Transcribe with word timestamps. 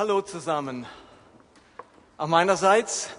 Hallo 0.00 0.22
zusammen. 0.22 0.86
Auch 2.16 2.26
meinerseits, 2.26 3.10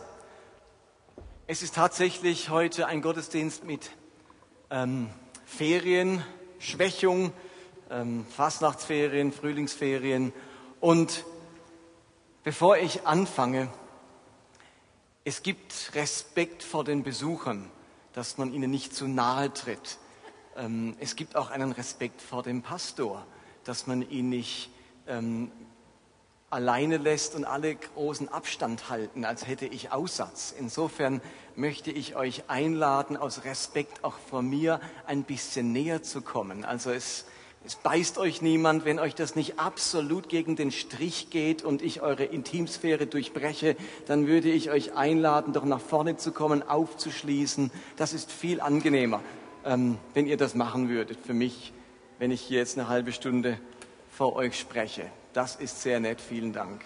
es 1.45 1.61
ist 1.61 1.75
tatsächlich 1.75 2.49
heute 2.49 2.87
ein 2.87 3.03
Gottesdienst 3.03 3.65
mit 3.65 3.91
ähm, 4.71 5.11
Ferien, 5.45 6.25
Schwächung, 6.57 7.33
ähm, 7.91 8.25
Fastnachtsferien, 8.35 9.31
Frühlingsferien. 9.31 10.33
Und 10.79 11.23
bevor 12.43 12.77
ich 12.77 13.05
anfange, 13.05 13.67
es 15.23 15.43
gibt 15.43 15.91
Respekt 15.93 16.63
vor 16.63 16.83
den 16.83 17.03
Besuchern, 17.03 17.69
dass 18.13 18.39
man 18.39 18.51
ihnen 18.51 18.71
nicht 18.71 18.95
zu 18.95 19.07
nahe 19.07 19.53
tritt. 19.53 19.99
Ähm, 20.57 20.95
es 20.99 21.15
gibt 21.15 21.35
auch 21.35 21.51
einen 21.51 21.73
Respekt 21.73 22.23
vor 22.23 22.41
dem 22.41 22.63
Pastor, 22.63 23.23
dass 23.65 23.85
man 23.85 24.01
ihn 24.09 24.29
nicht 24.29 24.71
ähm, 25.05 25.51
alleine 26.51 26.97
lässt 26.97 27.33
und 27.33 27.45
alle 27.45 27.75
großen 27.75 28.29
Abstand 28.29 28.89
halten, 28.89 29.25
als 29.25 29.47
hätte 29.47 29.65
ich 29.65 29.91
Aussatz. 29.91 30.53
Insofern 30.57 31.21
möchte 31.55 31.91
ich 31.91 32.15
euch 32.15 32.43
einladen, 32.49 33.17
aus 33.17 33.45
Respekt 33.45 34.03
auch 34.03 34.17
vor 34.29 34.41
mir 34.41 34.81
ein 35.07 35.23
bisschen 35.23 35.71
näher 35.71 36.03
zu 36.03 36.21
kommen. 36.21 36.65
Also 36.65 36.91
es, 36.91 37.25
es 37.65 37.75
beißt 37.75 38.17
euch 38.17 38.41
niemand, 38.41 38.83
wenn 38.83 38.99
euch 38.99 39.15
das 39.15 39.35
nicht 39.35 39.59
absolut 39.59 40.27
gegen 40.27 40.57
den 40.57 40.71
Strich 40.71 41.29
geht 41.29 41.63
und 41.63 41.81
ich 41.81 42.01
eure 42.01 42.25
Intimsphäre 42.25 43.07
durchbreche, 43.07 43.77
dann 44.05 44.27
würde 44.27 44.49
ich 44.49 44.69
euch 44.69 44.93
einladen, 44.93 45.53
doch 45.53 45.65
nach 45.65 45.81
vorne 45.81 46.17
zu 46.17 46.33
kommen, 46.33 46.67
aufzuschließen. 46.67 47.71
Das 47.95 48.11
ist 48.11 48.29
viel 48.29 48.59
angenehmer, 48.59 49.21
ähm, 49.63 49.97
wenn 50.13 50.27
ihr 50.27 50.37
das 50.37 50.53
machen 50.53 50.89
würdet 50.89 51.17
für 51.25 51.33
mich, 51.33 51.71
wenn 52.19 52.29
ich 52.29 52.41
hier 52.41 52.59
jetzt 52.59 52.77
eine 52.77 52.89
halbe 52.89 53.13
Stunde 53.13 53.57
vor 54.09 54.35
euch 54.35 54.59
spreche. 54.59 55.09
Das 55.33 55.55
ist 55.55 55.81
sehr 55.81 56.01
nett, 56.01 56.19
vielen 56.19 56.51
Dank. 56.51 56.81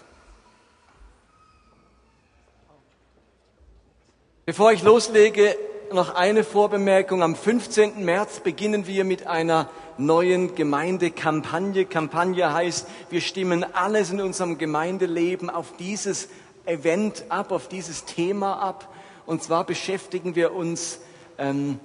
Bevor 4.45 4.71
ich 4.71 4.83
loslege, 4.83 5.57
noch 5.91 6.13
eine 6.13 6.43
Vorbemerkung. 6.43 7.23
Am 7.23 7.35
15. 7.35 8.05
März 8.05 8.41
beginnen 8.41 8.85
wir 8.85 9.03
mit 9.03 9.25
einer 9.25 9.67
neuen 9.97 10.53
Gemeindekampagne. 10.53 11.85
Kampagne 11.85 12.53
heißt, 12.53 12.87
wir 13.09 13.21
stimmen 13.21 13.65
alles 13.73 14.11
in 14.11 14.21
unserem 14.21 14.59
Gemeindeleben 14.59 15.49
auf 15.49 15.75
dieses 15.77 16.29
Event 16.65 17.23
ab, 17.29 17.51
auf 17.51 17.67
dieses 17.67 18.05
Thema 18.05 18.59
ab. 18.59 18.93
Und 19.25 19.41
zwar 19.41 19.63
beschäftigen 19.63 20.35
wir 20.35 20.53
uns 20.53 20.99
ähm, 21.39 21.79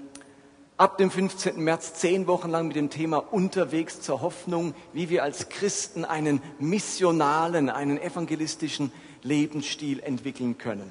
ab 0.81 0.97
dem 0.97 1.11
15. 1.11 1.63
März 1.63 1.93
zehn 1.93 2.27
Wochen 2.27 2.49
lang 2.49 2.69
mit 2.69 2.77
dem 2.77 2.89
Thema 2.89 3.19
Unterwegs 3.19 4.01
zur 4.01 4.23
Hoffnung, 4.23 4.73
wie 4.95 5.11
wir 5.11 5.23
als 5.23 5.51
Christen 5.51 6.07
einen 6.07 6.41
missionalen, 6.59 7.69
einen 7.69 8.01
evangelistischen 8.01 8.91
Lebensstil 9.23 10.01
entwickeln 10.01 10.57
können. 10.57 10.91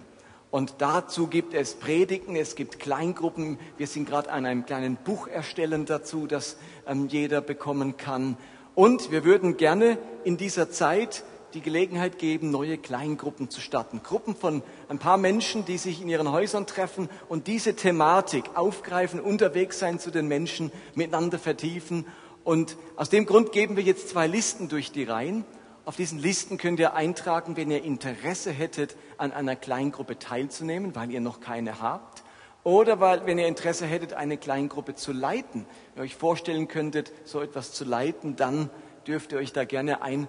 Und 0.51 0.75
dazu 0.77 1.25
gibt 1.25 1.55
es 1.55 1.73
Predigten, 1.73 2.35
es 2.35 2.53
gibt 2.53 2.77
Kleingruppen. 2.77 3.57
Wir 3.77 3.87
sind 3.87 4.07
gerade 4.07 4.31
an 4.31 4.45
einem 4.45 4.67
kleinen 4.67 4.95
Buch 4.95 5.27
erstellen 5.27 5.87
dazu, 5.87 6.27
das 6.27 6.57
ähm, 6.85 7.07
jeder 7.07 7.41
bekommen 7.41 7.97
kann. 7.97 8.37
Und 8.75 9.09
wir 9.09 9.23
würden 9.23 9.57
gerne 9.57 9.97
in 10.23 10.37
dieser 10.37 10.69
Zeit 10.69 11.23
die 11.53 11.61
Gelegenheit 11.61 12.17
geben, 12.19 12.51
neue 12.51 12.77
Kleingruppen 12.77 13.49
zu 13.49 13.61
starten. 13.61 14.01
Gruppen 14.03 14.35
von 14.35 14.63
ein 14.87 14.99
paar 14.99 15.17
Menschen, 15.17 15.65
die 15.65 15.77
sich 15.77 16.01
in 16.01 16.09
ihren 16.09 16.31
Häusern 16.31 16.65
treffen 16.65 17.09
und 17.27 17.47
diese 17.47 17.75
Thematik 17.75 18.45
aufgreifen, 18.55 19.19
unterwegs 19.19 19.79
sein 19.79 19.99
zu 19.99 20.11
den 20.11 20.27
Menschen, 20.27 20.71
miteinander 20.95 21.39
vertiefen. 21.39 22.05
Und 22.43 22.77
aus 22.95 23.09
dem 23.09 23.25
Grund 23.25 23.51
geben 23.51 23.75
wir 23.75 23.83
jetzt 23.83 24.09
zwei 24.09 24.27
Listen 24.27 24.69
durch 24.69 24.91
die 24.91 25.03
Reihen. 25.03 25.45
Auf 25.85 25.95
diesen 25.95 26.19
Listen 26.19 26.57
könnt 26.57 26.79
ihr 26.79 26.93
eintragen, 26.93 27.57
wenn 27.57 27.71
ihr 27.71 27.83
Interesse 27.83 28.51
hättet, 28.51 28.95
an 29.17 29.31
einer 29.31 29.55
Kleingruppe 29.55 30.19
teilzunehmen, 30.19 30.95
weil 30.95 31.11
ihr 31.11 31.21
noch 31.21 31.39
keine 31.39 31.81
habt. 31.81 32.23
Oder 32.63 32.99
weil, 32.99 33.25
wenn 33.25 33.39
ihr 33.39 33.47
Interesse 33.47 33.85
hättet, 33.85 34.13
eine 34.13 34.37
Kleingruppe 34.37 34.93
zu 34.93 35.13
leiten, 35.13 35.65
wenn 35.95 36.03
ihr 36.03 36.05
euch 36.05 36.15
vorstellen 36.15 36.67
könntet, 36.67 37.11
so 37.23 37.41
etwas 37.41 37.71
zu 37.71 37.85
leiten, 37.85 38.35
dann 38.35 38.69
dürft 39.07 39.31
ihr 39.31 39.39
euch 39.39 39.53
da 39.53 39.63
gerne 39.63 40.01
ein 40.01 40.27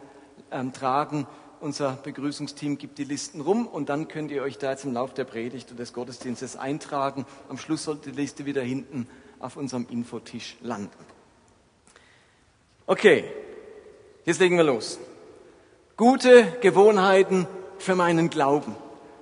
ähm, 0.51 0.73
tragen. 0.73 1.27
Unser 1.61 1.93
Begrüßungsteam 1.93 2.79
gibt 2.79 2.99
die 2.99 3.05
Listen 3.05 3.41
rum 3.41 3.67
und 3.67 3.89
dann 3.91 4.09
könnt 4.09 4.31
ihr 4.31 4.43
euch 4.43 4.57
da 4.57 4.71
jetzt 4.71 4.85
im 4.85 4.95
Laufe 4.95 5.15
der 5.15 5.25
Predigt 5.25 5.71
und 5.71 5.79
des 5.79 5.93
Gottesdienstes 5.93 6.57
eintragen. 6.57 7.27
Am 7.49 7.59
Schluss 7.59 7.85
sollte 7.85 8.11
die 8.11 8.17
Liste 8.17 8.47
wieder 8.47 8.63
hinten 8.63 9.07
auf 9.39 9.57
unserem 9.57 9.87
Infotisch 9.91 10.57
landen. 10.63 10.91
Okay, 12.87 13.25
jetzt 14.25 14.41
legen 14.41 14.57
wir 14.57 14.65
los. 14.65 14.99
Gute 15.97 16.45
Gewohnheiten 16.63 17.47
für 17.79 17.95
meinen 17.95 18.31
Glauben. 18.31 18.75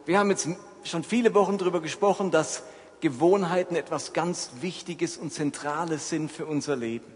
Wir 0.07 0.19
haben 0.19 0.31
jetzt 0.31 0.49
schon 0.85 1.03
viele 1.03 1.35
Wochen 1.35 1.59
darüber 1.59 1.81
gesprochen, 1.81 2.31
dass 2.31 2.63
Gewohnheiten 3.01 3.77
etwas 3.77 4.13
ganz 4.13 4.51
Wichtiges 4.61 5.17
und 5.17 5.33
Zentrales 5.33 6.09
sind 6.09 6.31
für 6.31 6.47
unser 6.47 6.77
Leben. 6.77 7.13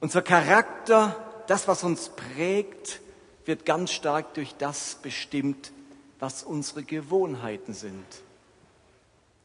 Unser 0.00 0.22
Charakter 0.22 1.16
das, 1.46 1.68
was 1.68 1.84
uns 1.84 2.10
prägt, 2.10 3.00
wird 3.44 3.64
ganz 3.64 3.92
stark 3.92 4.34
durch 4.34 4.54
das 4.56 4.96
bestimmt, 5.02 5.72
was 6.18 6.42
unsere 6.42 6.82
Gewohnheiten 6.82 7.74
sind. 7.74 8.04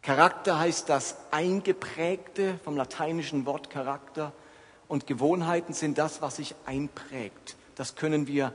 Charakter 0.01 0.59
heißt 0.59 0.89
das 0.89 1.16
Eingeprägte 1.29 2.59
vom 2.63 2.75
lateinischen 2.75 3.45
Wort 3.45 3.69
Charakter 3.69 4.34
und 4.88 5.06
Gewohnheiten 5.06 5.73
sind 5.73 5.97
das, 5.97 6.22
was 6.22 6.38
sich 6.38 6.56
einprägt. 6.66 7.56
Das 7.75 7.95
können 7.95 8.25
wir 8.25 8.53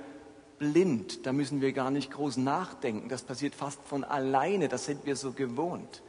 blind, 0.58 1.24
da 1.24 1.32
müssen 1.32 1.60
wir 1.60 1.72
gar 1.72 1.90
nicht 1.90 2.10
groß 2.10 2.38
nachdenken. 2.38 3.08
Das 3.08 3.22
passiert 3.22 3.54
fast 3.54 3.80
von 3.84 4.02
alleine, 4.02 4.68
das 4.68 4.86
sind 4.86 5.06
wir 5.06 5.14
so 5.14 5.32
gewohnt. 5.32 6.02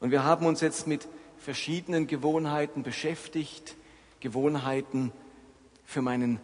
Und 0.00 0.10
wir 0.10 0.24
haben 0.24 0.46
uns 0.46 0.60
jetzt 0.60 0.86
mit 0.86 1.06
verschiedenen 1.38 2.06
Gewohnheiten 2.06 2.82
beschäftigt, 2.82 3.76
Gewohnheiten, 4.18 5.12
für 5.90 6.02
meinen 6.02 6.38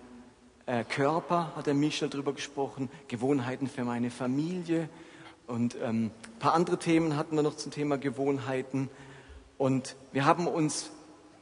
äh, 0.67 0.83
Körper, 0.83 1.53
hat 1.55 1.69
der 1.69 1.75
Michel 1.75 2.09
darüber 2.09 2.33
gesprochen, 2.33 2.91
Gewohnheiten 3.07 3.69
für 3.69 3.84
meine 3.84 4.11
Familie 4.11 4.89
und 5.47 5.77
ähm, 5.81 6.11
ein 6.34 6.39
paar 6.41 6.55
andere 6.55 6.79
Themen 6.81 7.17
hatten 7.17 7.37
wir 7.37 7.45
noch 7.45 7.56
zum 7.56 7.71
Thema 7.71 7.97
Gewohnheiten. 7.97 8.91
Und 9.56 9.95
wir 10.11 10.25
haben 10.25 10.49
uns 10.49 10.91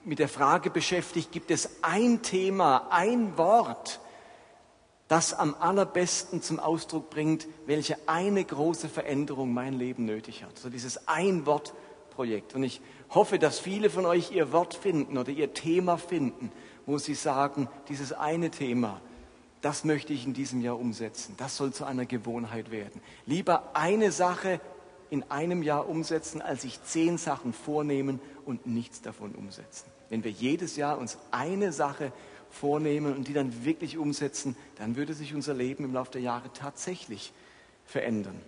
mit 0.05 0.19
der 0.19 0.29
Frage 0.29 0.69
beschäftigt, 0.69 1.33
gibt 1.33 1.51
es 1.51 1.79
ein 1.81 2.21
Thema, 2.21 2.89
ein 2.91 3.39
Wort, 3.39 4.01
das 5.09 5.33
am 5.33 5.55
allerbesten 5.59 6.43
zum 6.43 6.61
Ausdruck 6.61 7.09
bringt, 7.09 7.47
welche 7.65 7.97
eine 8.07 8.45
große 8.45 8.91
Veränderung 8.91 9.55
mein 9.55 9.73
Leben 9.73 10.05
nötig 10.05 10.45
hat. 10.45 10.59
So 10.59 10.69
dieses 10.69 11.09
Ein-Wort-Projekt. 11.09 12.55
Und 12.55 12.65
ich 12.65 12.83
hoffe, 13.09 13.39
dass 13.39 13.59
viele 13.59 13.89
von 13.89 14.05
euch 14.05 14.31
ihr 14.33 14.53
Wort 14.53 14.75
finden 14.75 15.17
oder 15.17 15.31
ihr 15.31 15.55
Thema 15.55 15.97
finden, 15.97 16.53
wo 16.87 16.99
sie 16.99 17.15
sagen, 17.15 17.69
dieses 17.89 18.13
eine 18.13 18.51
Thema, 18.51 19.01
das 19.61 19.85
möchte 19.85 20.13
ich 20.13 20.27
in 20.27 20.35
diesem 20.35 20.61
Jahr 20.61 20.79
umsetzen. 20.79 21.35
Das 21.39 21.57
soll 21.57 21.73
zu 21.73 21.85
einer 21.85 22.05
Gewohnheit 22.05 22.71
werden. 22.71 23.01
Lieber 23.25 23.71
eine 23.75 24.13
Sache 24.13 24.61
in 25.09 25.23
einem 25.31 25.63
Jahr 25.63 25.89
umsetzen, 25.89 26.43
als 26.43 26.63
sich 26.63 26.83
zehn 26.83 27.17
Sachen 27.17 27.53
vornehmen 27.53 28.21
und 28.45 28.67
nichts 28.67 29.01
davon 29.01 29.35
umsetzen. 29.35 29.87
Wenn 30.11 30.23
wir 30.23 30.31
jedes 30.31 30.77
Jahr 30.77 30.99
uns 30.99 31.17
eine 31.31 31.73
Sache 31.73 32.13
vornehmen 32.51 33.17
und 33.17 33.27
die 33.27 33.33
dann 33.33 33.65
wirklich 33.65 33.97
umsetzen, 33.97 34.57
dann 34.77 34.97
würde 34.97 35.15
sich 35.15 35.35
unser 35.35 35.55
Leben 35.55 35.85
im 35.85 35.95
Laufe 35.95 36.13
der 36.13 36.21
Jahre 36.21 36.53
tatsächlich 36.53 37.33
verändern. 37.87 38.41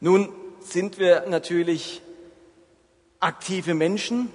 Nun 0.00 0.30
sind 0.60 0.98
wir 0.98 1.26
natürlich 1.28 2.02
aktive 3.20 3.74
Menschen 3.74 4.30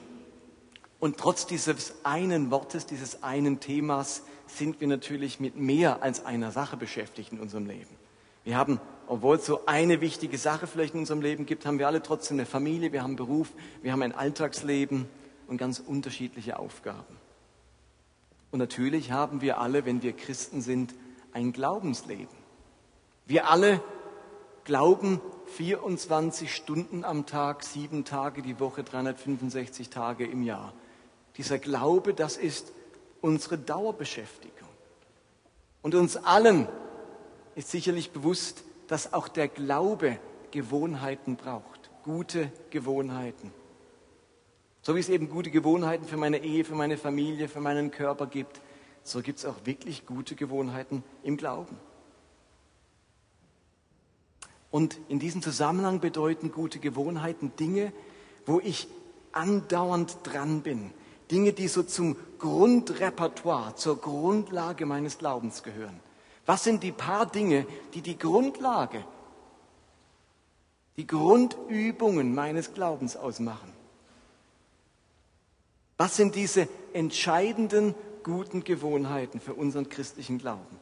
und 1.00 1.18
trotz 1.18 1.46
dieses 1.46 1.94
einen 2.04 2.52
Wortes, 2.52 2.86
dieses 2.86 3.24
einen 3.24 3.60
Themas 3.60 4.24
sind 4.48 4.80
wir 4.80 4.88
natürlich 4.88 5.40
mit 5.40 5.56
mehr 5.56 6.02
als 6.02 6.26
einer 6.26 6.52
Sache 6.52 6.78
beschäftigt 6.78 7.32
in 7.32 7.40
unserem 7.40 7.66
Leben. 7.66 7.96
Wir 8.44 8.58
haben, 8.58 8.80
obwohl 9.08 9.38
es 9.38 9.46
so 9.46 9.66
eine 9.66 10.02
wichtige 10.02 10.38
Sache 10.38 10.68
vielleicht 10.68 10.94
in 10.94 11.00
unserem 11.02 11.22
Leben 11.22 11.46
gibt, 11.46 11.66
haben 11.66 11.80
wir 11.80 11.88
alle 11.88 12.02
trotzdem 12.02 12.38
eine 12.38 12.46
Familie, 12.46 12.92
wir 12.92 13.02
haben 13.02 13.12
einen 13.12 13.16
Beruf, 13.18 13.52
wir 13.82 13.92
haben 13.92 14.04
ein 14.04 14.14
Alltagsleben 14.14 15.08
und 15.48 15.58
ganz 15.58 15.80
unterschiedliche 15.80 16.60
Aufgaben. 16.60 17.18
Und 18.52 18.60
natürlich 18.60 19.12
haben 19.12 19.42
wir 19.42 19.60
alle, 19.60 19.86
wenn 19.86 20.02
wir 20.02 20.14
Christen 20.14 20.62
sind, 20.62 20.94
ein 21.34 21.52
Glaubensleben. 21.52 22.38
Wir 23.26 23.50
alle 23.50 23.82
glauben 24.64 25.20
24 25.48 26.54
Stunden 26.54 27.04
am 27.04 27.26
Tag, 27.26 27.64
sieben 27.64 28.06
Tage 28.06 28.42
die 28.42 28.60
Woche, 28.60 28.84
365 28.84 29.90
Tage 29.90 30.26
im 30.26 30.44
Jahr. 30.44 30.74
Dieser 31.38 31.60
Glaube, 31.60 32.14
das 32.14 32.38
ist 32.38 32.72
unsere 33.22 33.58
Dauerbeschäftigung. 33.58 34.70
Und 35.82 35.96
uns 35.96 36.18
allen 36.18 36.68
ist 37.56 37.70
sicherlich 37.70 38.12
bewusst, 38.12 38.64
dass 38.88 39.14
auch 39.14 39.28
der 39.28 39.48
Glaube 39.48 40.20
Gewohnheiten 40.52 41.36
braucht, 41.36 41.90
gute 42.04 42.52
Gewohnheiten. 42.70 43.52
So 44.82 44.96
wie 44.96 45.00
es 45.00 45.10
eben 45.10 45.30
gute 45.30 45.50
Gewohnheiten 45.50 46.06
für 46.06 46.18
meine 46.18 46.44
Ehe, 46.44 46.64
für 46.64 46.76
meine 46.76 46.98
Familie, 46.98 47.48
für 47.48 47.60
meinen 47.60 47.92
Körper 47.92 48.28
gibt, 48.28 48.62
so 49.04 49.22
gibt 49.22 49.40
es 49.40 49.46
auch 49.46 49.66
wirklich 49.66 50.06
gute 50.06 50.36
Gewohnheiten 50.36 51.04
im 51.24 51.38
Glauben. 51.38 51.78
Und 54.72 55.00
in 55.08 55.20
diesem 55.20 55.42
Zusammenhang 55.42 56.00
bedeuten 56.02 56.52
gute 56.52 56.80
Gewohnheiten 56.80 57.56
Dinge, 57.56 57.94
wo 58.46 58.60
ich 58.60 58.88
andauernd 59.32 60.18
dran 60.24 60.62
bin. 60.62 60.92
Dinge, 61.32 61.54
die 61.54 61.68
so 61.68 61.84
zum 61.84 62.16
Grundrepertoire, 62.40 63.76
zur 63.76 64.00
Grundlage 64.00 64.86
meines 64.86 65.18
Glaubens 65.18 65.64
gehören. 65.64 66.00
Was 66.46 66.64
sind 66.64 66.84
die 66.84 66.92
paar 66.92 67.26
Dinge, 67.26 67.66
die 67.94 68.02
die 68.02 68.18
Grundlage, 68.18 69.04
die 70.98 71.08
Grundübungen 71.08 72.36
meines 72.36 72.74
Glaubens 72.74 73.18
ausmachen? 73.18 73.74
Was 75.98 76.16
sind 76.16 76.36
diese 76.36 76.68
entscheidenden 76.94 77.96
guten 78.24 78.64
Gewohnheiten 78.64 79.40
für 79.40 79.54
unseren 79.54 79.90
christlichen 79.90 80.38
Glauben? 80.38 80.80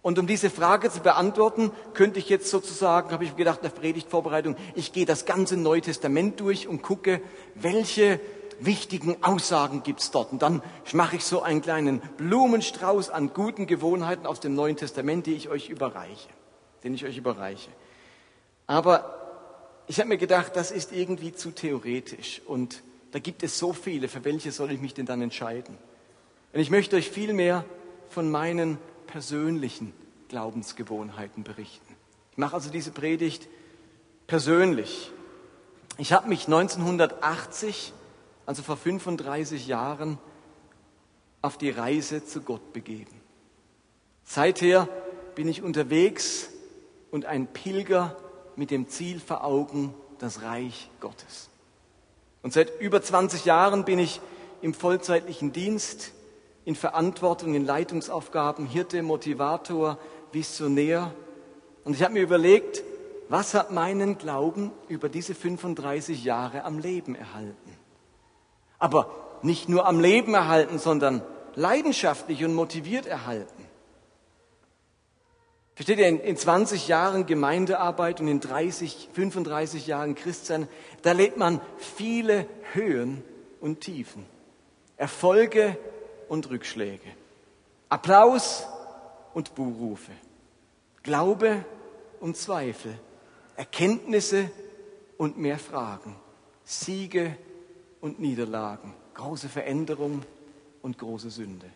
Und 0.00 0.18
um 0.18 0.26
diese 0.26 0.48
Frage 0.48 0.90
zu 0.90 1.00
beantworten, 1.00 1.72
könnte 1.92 2.20
ich 2.20 2.28
jetzt 2.28 2.48
sozusagen, 2.48 3.10
habe 3.10 3.24
ich 3.24 3.36
gedacht, 3.36 3.58
in 3.58 3.70
der 3.70 3.76
Predigtvorbereitung, 3.76 4.56
ich 4.74 4.92
gehe 4.92 5.04
das 5.04 5.26
ganze 5.26 5.56
Neue 5.56 5.80
Testament 5.80 6.38
durch 6.40 6.68
und 6.68 6.82
gucke, 6.82 7.20
welche 7.56 8.20
wichtigen 8.60 9.22
Aussagen 9.22 9.82
gibt 9.82 10.00
es 10.00 10.10
dort. 10.10 10.32
Und 10.32 10.42
dann 10.42 10.62
mache 10.92 11.16
ich 11.16 11.24
so 11.24 11.42
einen 11.42 11.62
kleinen 11.62 12.00
Blumenstrauß 12.16 13.10
an 13.10 13.32
guten 13.32 13.66
Gewohnheiten 13.66 14.26
aus 14.26 14.40
dem 14.40 14.54
Neuen 14.54 14.76
Testament, 14.76 15.26
die 15.26 15.34
ich 15.34 15.48
euch 15.48 15.68
überreiche, 15.68 16.28
den 16.84 16.94
ich 16.94 17.04
euch 17.04 17.16
überreiche. 17.16 17.70
Aber 18.66 19.14
ich 19.86 19.98
habe 19.98 20.08
mir 20.08 20.18
gedacht, 20.18 20.56
das 20.56 20.70
ist 20.70 20.92
irgendwie 20.92 21.32
zu 21.32 21.50
theoretisch 21.50 22.42
und 22.46 22.82
da 23.12 23.18
gibt 23.18 23.42
es 23.42 23.58
so 23.58 23.72
viele, 23.72 24.08
für 24.08 24.24
welche 24.24 24.52
soll 24.52 24.70
ich 24.70 24.80
mich 24.80 24.92
denn 24.92 25.06
dann 25.06 25.22
entscheiden? 25.22 25.78
Und 26.52 26.60
ich 26.60 26.70
möchte 26.70 26.96
euch 26.96 27.10
vielmehr 27.10 27.64
von 28.10 28.30
meinen 28.30 28.78
persönlichen 29.06 29.94
Glaubensgewohnheiten 30.28 31.42
berichten. 31.42 31.96
Ich 32.32 32.38
mache 32.38 32.54
also 32.54 32.70
diese 32.70 32.90
Predigt 32.90 33.48
persönlich. 34.26 35.10
Ich 35.96 36.12
habe 36.12 36.28
mich 36.28 36.44
1980, 36.44 37.92
also 38.48 38.62
vor 38.62 38.78
35 38.78 39.66
Jahren, 39.66 40.16
auf 41.42 41.58
die 41.58 41.68
Reise 41.68 42.24
zu 42.24 42.40
Gott 42.40 42.72
begeben. 42.72 43.20
Seither 44.24 44.88
bin 45.34 45.48
ich 45.48 45.62
unterwegs 45.62 46.48
und 47.10 47.26
ein 47.26 47.46
Pilger 47.46 48.16
mit 48.56 48.70
dem 48.70 48.88
Ziel 48.88 49.20
vor 49.20 49.44
Augen, 49.44 49.92
das 50.18 50.40
Reich 50.40 50.88
Gottes. 50.98 51.50
Und 52.42 52.54
seit 52.54 52.80
über 52.80 53.02
20 53.02 53.44
Jahren 53.44 53.84
bin 53.84 53.98
ich 53.98 54.18
im 54.62 54.72
vollzeitlichen 54.72 55.52
Dienst, 55.52 56.12
in 56.64 56.74
Verantwortung, 56.74 57.54
in 57.54 57.66
Leitungsaufgaben, 57.66 58.64
Hirte, 58.64 59.02
Motivator, 59.02 59.98
Visionär. 60.32 61.12
Und 61.84 61.92
ich 61.92 62.02
habe 62.02 62.14
mir 62.14 62.22
überlegt, 62.22 62.82
was 63.28 63.52
hat 63.52 63.72
meinen 63.72 64.16
Glauben 64.16 64.70
über 64.88 65.10
diese 65.10 65.34
35 65.34 66.24
Jahre 66.24 66.64
am 66.64 66.78
Leben 66.78 67.14
erhalten? 67.14 67.78
Aber 68.78 69.10
nicht 69.42 69.68
nur 69.68 69.86
am 69.86 70.00
Leben 70.00 70.34
erhalten, 70.34 70.78
sondern 70.78 71.22
leidenschaftlich 71.54 72.44
und 72.44 72.54
motiviert 72.54 73.06
erhalten. 73.06 73.68
Versteht 75.74 75.98
ihr, 75.98 76.24
in 76.24 76.36
20 76.36 76.88
Jahren 76.88 77.26
Gemeindearbeit 77.26 78.20
und 78.20 78.26
in 78.26 78.40
30, 78.40 79.10
35 79.12 79.86
Jahren 79.86 80.16
Christsein, 80.16 80.66
da 81.02 81.12
lebt 81.12 81.36
man 81.36 81.60
viele 81.76 82.46
Höhen 82.72 83.22
und 83.60 83.80
Tiefen, 83.80 84.26
Erfolge 84.96 85.78
und 86.28 86.50
Rückschläge, 86.50 87.08
Applaus 87.88 88.66
und 89.34 89.54
Buhrufe, 89.54 90.10
Glaube 91.04 91.64
und 92.18 92.36
Zweifel, 92.36 92.98
Erkenntnisse 93.56 94.50
und 95.16 95.38
mehr 95.38 95.60
Fragen, 95.60 96.16
Siege 96.64 97.36
und 98.00 98.20
Niederlagen, 98.20 98.94
große 99.14 99.48
Veränderung 99.48 100.22
und 100.82 100.98
große 100.98 101.30
Sünde. 101.30 101.66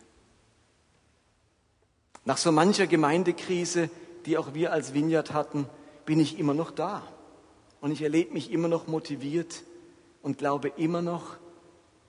Nach 2.25 2.37
so 2.37 2.51
mancher 2.51 2.87
Gemeindekrise, 2.87 3.89
die 4.25 4.37
auch 4.37 4.53
wir 4.53 4.71
als 4.71 4.93
Vineyard 4.93 5.33
hatten, 5.33 5.67
bin 6.05 6.19
ich 6.19 6.39
immer 6.39 6.53
noch 6.53 6.71
da. 6.71 7.03
Und 7.81 7.91
ich 7.91 8.01
erlebe 8.01 8.33
mich 8.33 8.51
immer 8.51 8.69
noch 8.69 8.87
motiviert 8.87 9.63
und 10.21 10.37
glaube 10.37 10.69
immer 10.77 11.01
noch, 11.01 11.35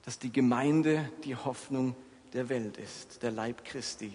dass 0.04 0.18
die 0.18 0.32
Gemeinde 0.32 1.10
die 1.24 1.34
Hoffnung 1.34 1.96
der 2.32 2.48
Welt 2.48 2.76
ist, 2.76 3.22
der 3.22 3.32
Leib 3.32 3.64
Christi. 3.64 4.12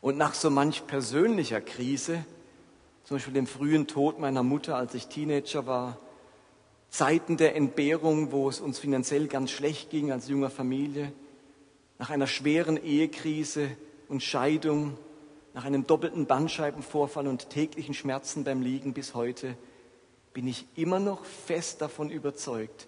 Und 0.00 0.18
nach 0.18 0.34
so 0.34 0.50
manch 0.50 0.86
persönlicher 0.86 1.60
Krise, 1.60 2.24
zum 3.04 3.16
Beispiel 3.16 3.34
dem 3.34 3.46
frühen 3.46 3.86
Tod 3.86 4.18
meiner 4.18 4.42
Mutter, 4.42 4.76
als 4.76 4.94
ich 4.94 5.08
Teenager 5.08 5.66
war, 5.66 5.98
Zeiten 6.94 7.36
der 7.36 7.56
Entbehrung, 7.56 8.30
wo 8.30 8.48
es 8.48 8.60
uns 8.60 8.78
finanziell 8.78 9.26
ganz 9.26 9.50
schlecht 9.50 9.90
ging 9.90 10.12
als 10.12 10.28
junger 10.28 10.48
Familie, 10.48 11.12
nach 11.98 12.10
einer 12.10 12.28
schweren 12.28 12.76
Ehekrise, 12.76 13.76
und 14.08 14.22
Scheidung, 14.22 14.96
nach 15.54 15.64
einem 15.64 15.88
doppelten 15.88 16.26
Bandscheibenvorfall 16.26 17.26
und 17.26 17.50
täglichen 17.50 17.94
Schmerzen 17.94 18.44
beim 18.44 18.62
Liegen 18.62 18.94
bis 18.94 19.14
heute, 19.14 19.56
bin 20.32 20.46
ich 20.46 20.66
immer 20.76 21.00
noch 21.00 21.24
fest 21.24 21.80
davon 21.80 22.10
überzeugt, 22.10 22.86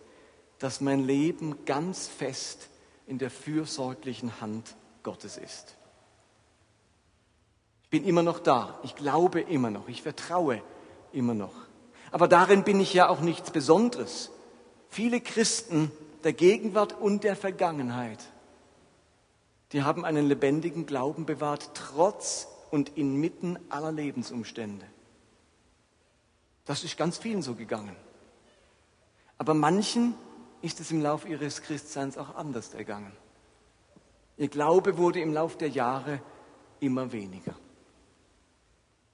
dass 0.60 0.80
mein 0.80 1.04
Leben 1.04 1.64
ganz 1.64 2.06
fest 2.06 2.68
in 3.08 3.18
der 3.18 3.30
fürsorglichen 3.30 4.40
Hand 4.40 4.76
Gottes 5.02 5.36
ist. 5.36 5.74
Ich 7.82 7.90
bin 7.90 8.04
immer 8.04 8.22
noch 8.22 8.38
da, 8.38 8.78
ich 8.84 8.94
glaube 8.94 9.40
immer 9.40 9.70
noch, 9.70 9.88
ich 9.88 10.02
vertraue 10.02 10.62
immer 11.12 11.34
noch. 11.34 11.65
Aber 12.16 12.28
darin 12.28 12.64
bin 12.64 12.80
ich 12.80 12.94
ja 12.94 13.10
auch 13.10 13.20
nichts 13.20 13.50
Besonderes. 13.50 14.30
Viele 14.88 15.20
Christen 15.20 15.92
der 16.24 16.32
Gegenwart 16.32 16.98
und 16.98 17.24
der 17.24 17.36
Vergangenheit 17.36 18.20
die 19.72 19.82
haben 19.82 20.04
einen 20.04 20.26
lebendigen 20.26 20.86
Glauben 20.86 21.26
bewahrt, 21.26 21.70
trotz 21.74 22.48
und 22.70 22.96
inmitten 22.96 23.58
aller 23.68 23.92
Lebensumstände. 23.92 24.86
Das 26.64 26.84
ist 26.84 26.96
ganz 26.96 27.18
vielen 27.18 27.42
so 27.42 27.54
gegangen. 27.54 27.96
Aber 29.38 29.54
manchen 29.54 30.14
ist 30.62 30.80
es 30.80 30.90
im 30.90 31.02
Lauf 31.02 31.28
ihres 31.28 31.62
Christseins 31.62 32.16
auch 32.16 32.36
anders 32.36 32.74
ergangen. 32.74 33.12
Ihr 34.36 34.48
Glaube 34.48 34.98
wurde 34.98 35.20
im 35.20 35.32
Lauf 35.32 35.56
der 35.56 35.68
Jahre 35.68 36.20
immer 36.80 37.12
weniger. 37.12 37.54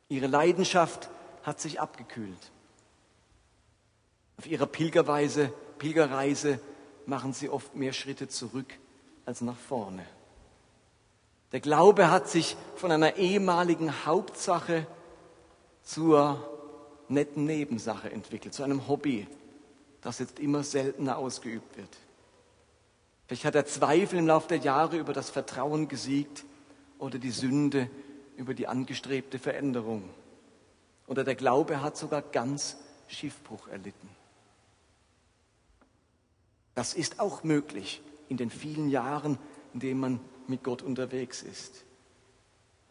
Ihre 0.09 0.27
Leidenschaft 0.27 1.11
hat 1.43 1.61
sich 1.61 1.81
abgekühlt. 1.81 2.53
Auf 4.43 4.51
ihrer 4.51 4.67
Pilgerweise, 4.67 5.53
Pilgerreise 5.79 6.59
machen 7.07 7.33
sie 7.33 7.49
oft 7.49 7.77
mehr 7.77 7.93
Schritte 7.93 8.27
zurück 8.27 8.67
als 9.25 9.41
nach 9.41 9.57
vorne. 9.57 10.05
Der 11.53 11.61
Glaube 11.61 12.11
hat 12.11 12.29
sich 12.29 12.57
von 12.75 12.91
einer 12.91 13.15
ehemaligen 13.19 14.05
Hauptsache 14.05 14.85
zur 15.85 16.43
netten 17.07 17.45
Nebensache 17.45 18.11
entwickelt, 18.11 18.53
zu 18.53 18.65
einem 18.65 18.89
Hobby, 18.89 19.29
das 20.01 20.19
jetzt 20.19 20.41
immer 20.41 20.65
seltener 20.65 21.19
ausgeübt 21.19 21.77
wird. 21.77 21.97
Vielleicht 23.29 23.45
hat 23.45 23.55
der 23.55 23.67
Zweifel 23.67 24.19
im 24.19 24.27
Laufe 24.27 24.49
der 24.49 24.59
Jahre 24.59 24.97
über 24.97 25.13
das 25.13 25.31
Vertrauen 25.31 25.87
gesiegt 25.87 26.45
oder 26.99 27.21
die 27.21 27.31
Sünde 27.31 27.89
über 28.37 28.55
die 28.55 28.67
angestrebte 28.67 29.39
Veränderung. 29.39 30.11
Oder 31.07 31.23
der 31.23 31.37
Glaube 31.37 31.81
hat 31.81 31.97
sogar 31.97 32.23
ganz 32.23 32.77
Schiffbruch 33.07 33.69
erlitten. 33.69 34.09
Das 36.75 36.95
ist 36.95 37.21
auch 37.21 37.45
möglich 37.45 38.01
in 38.29 38.37
den 38.37 38.51
vielen 38.51 38.89
Jahren, 38.89 39.39
in 39.75 39.81
denen 39.81 40.01
man 40.01 40.21
mit 40.47 40.63
Gott 40.63 40.83
unterwegs 40.83 41.43
ist. 41.43 41.85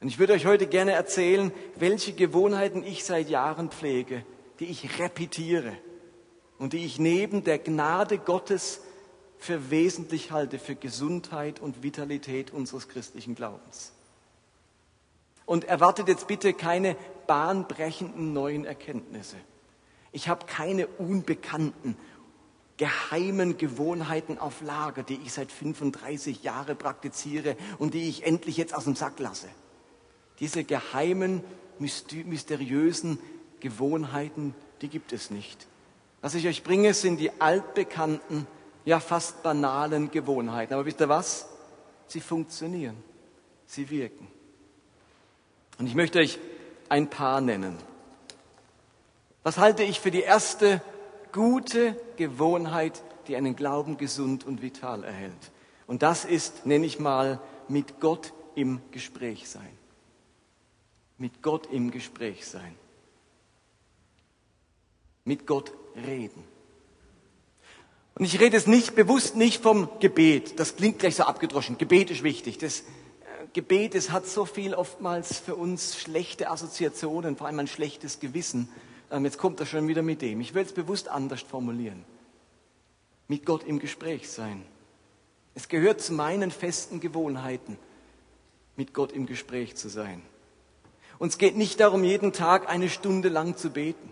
Und 0.02 0.08
ich 0.08 0.18
würde 0.18 0.34
euch 0.34 0.46
heute 0.46 0.68
gerne 0.68 0.94
erzählen, 0.94 1.52
welche 1.76 2.14
Gewohnheiten 2.14 2.84
ich 2.84 3.04
seit 3.04 3.30
Jahren 3.30 3.70
pflege, 3.70 4.26
die 4.60 4.66
ich 4.66 5.00
repetiere 5.00 5.74
und 6.58 6.74
die 6.74 6.86
ich 6.86 7.00
neben 7.00 7.44
der 7.44 7.60
Gnade 7.60 8.18
Gottes 8.18 8.82
für 9.38 9.72
wesentlich 9.72 10.32
halte 10.32 10.60
für 10.60 10.76
Gesundheit 10.76 11.60
und 11.60 11.82
Vitalität 11.82 12.52
unseres 12.52 12.88
christlichen 12.88 13.36
Glaubens. 13.36 13.92
Und 15.46 15.66
erwartet 15.66 16.08
jetzt 16.08 16.28
bitte 16.28 16.54
keine 16.54 16.96
bahnbrechenden 17.26 18.34
neuen 18.34 18.66
Erkenntnisse. 18.66 19.38
Ich 20.12 20.28
habe 20.28 20.46
keine 20.46 20.88
unbekannten 20.88 21.98
geheimen 22.82 23.60
Gewohnheiten 23.60 24.40
auf 24.40 24.62
Lager, 24.62 25.04
die 25.04 25.20
ich 25.24 25.34
seit 25.34 25.52
35 25.52 26.42
Jahren 26.42 26.76
praktiziere 26.76 27.56
und 27.78 27.94
die 27.94 28.10
ich 28.10 28.26
endlich 28.26 28.58
jetzt 28.58 28.74
aus 28.74 28.86
dem 28.86 28.96
Sack 28.96 29.20
lasse. 29.20 29.50
Diese 30.40 30.64
geheimen, 30.64 31.44
mysteriösen 31.78 33.20
Gewohnheiten, 33.60 34.56
die 34.82 34.88
gibt 34.88 35.14
es 35.14 35.30
nicht. 35.30 35.68
Was 36.22 36.34
ich 36.34 36.48
euch 36.48 36.64
bringe, 36.64 36.96
sind 36.96 37.20
die 37.20 37.40
altbekannten, 37.40 38.48
ja 38.84 39.00
fast 39.00 39.44
banalen 39.44 40.10
Gewohnheiten. 40.10 40.74
Aber 40.74 40.88
wisst 40.88 41.02
ihr 41.02 41.10
was? 41.10 41.48
Sie 42.08 42.20
funktionieren. 42.20 42.98
Sie 43.68 43.92
wirken. 43.92 44.26
Und 45.78 45.86
ich 45.86 45.94
möchte 45.94 46.18
euch 46.18 46.40
ein 46.90 47.12
paar 47.12 47.42
nennen. 47.42 47.78
Was 49.44 49.60
halte 49.60 49.84
ich 49.84 50.00
für 50.00 50.10
die 50.10 50.22
erste 50.22 50.82
gute 51.32 51.96
Gewohnheit, 52.18 53.02
die 53.28 53.36
einen 53.36 53.56
Glauben 53.56 53.98
gesund 53.98 54.46
und 54.46 54.62
vital 54.62 55.04
erhält? 55.04 55.52
Und 55.88 56.04
das 56.04 56.26
ist, 56.26 56.66
nenne 56.66 56.86
ich 56.86 57.00
mal, 57.00 57.40
mit 57.68 58.00
Gott 58.00 58.34
im 58.56 58.82
Gespräch 58.92 59.50
sein. 59.50 59.78
Mit 61.18 61.42
Gott 61.42 61.68
im 61.72 61.92
Gespräch 61.92 62.48
sein. 62.48 62.76
Mit 65.26 65.46
Gott 65.46 65.74
reden. 65.96 66.44
Und 68.16 68.26
ich 68.26 68.40
rede 68.40 68.58
es 68.58 68.68
nicht 68.68 68.96
bewusst 68.96 69.36
nicht 69.36 69.64
vom 69.64 69.90
Gebet. 70.00 70.60
Das 70.60 70.76
klingt 70.76 71.00
gleich 71.00 71.16
so 71.16 71.24
abgedroschen. 71.24 71.78
Gebet 71.78 72.12
ist 72.12 72.24
wichtig. 72.24 72.58
Das 72.58 72.82
äh, 72.82 72.84
Gebet, 73.54 73.96
es 73.96 74.12
hat 74.12 74.28
so 74.28 74.46
viel 74.46 74.74
oftmals 74.74 75.40
für 75.40 75.56
uns 75.56 76.00
schlechte 76.00 76.50
Assoziationen, 76.50 77.36
vor 77.36 77.48
allem 77.48 77.60
ein 77.60 77.68
schlechtes 77.68 78.20
Gewissen. 78.20 78.70
Ähm, 79.12 79.26
jetzt 79.26 79.38
kommt 79.38 79.60
er 79.60 79.66
schon 79.66 79.88
wieder 79.88 80.02
mit 80.02 80.22
dem. 80.22 80.42
Ich 80.42 80.54
will 80.54 80.64
es 80.64 80.74
bewusst 80.74 81.10
anders 81.10 81.42
formulieren. 81.42 82.04
Mit 83.28 83.46
Gott 83.46 83.64
im 83.64 83.80
Gespräch 83.80 84.30
sein. 84.30 84.64
Es 85.54 85.68
gehört 85.68 86.02
zu 86.02 86.14
meinen 86.14 86.50
festen 86.50 87.02
Gewohnheiten, 87.02 87.78
mit 88.78 88.94
Gott 88.94 89.12
im 89.12 89.26
Gespräch 89.26 89.76
zu 89.76 89.90
sein. 89.90 90.22
Und 91.20 91.28
es 91.28 91.38
geht 91.38 91.58
nicht 91.58 91.80
darum, 91.80 92.04
jeden 92.04 92.32
Tag 92.32 92.70
eine 92.70 92.90
Stunde 92.90 93.30
lang 93.30 93.58
zu 93.58 93.70
beten. 93.70 94.12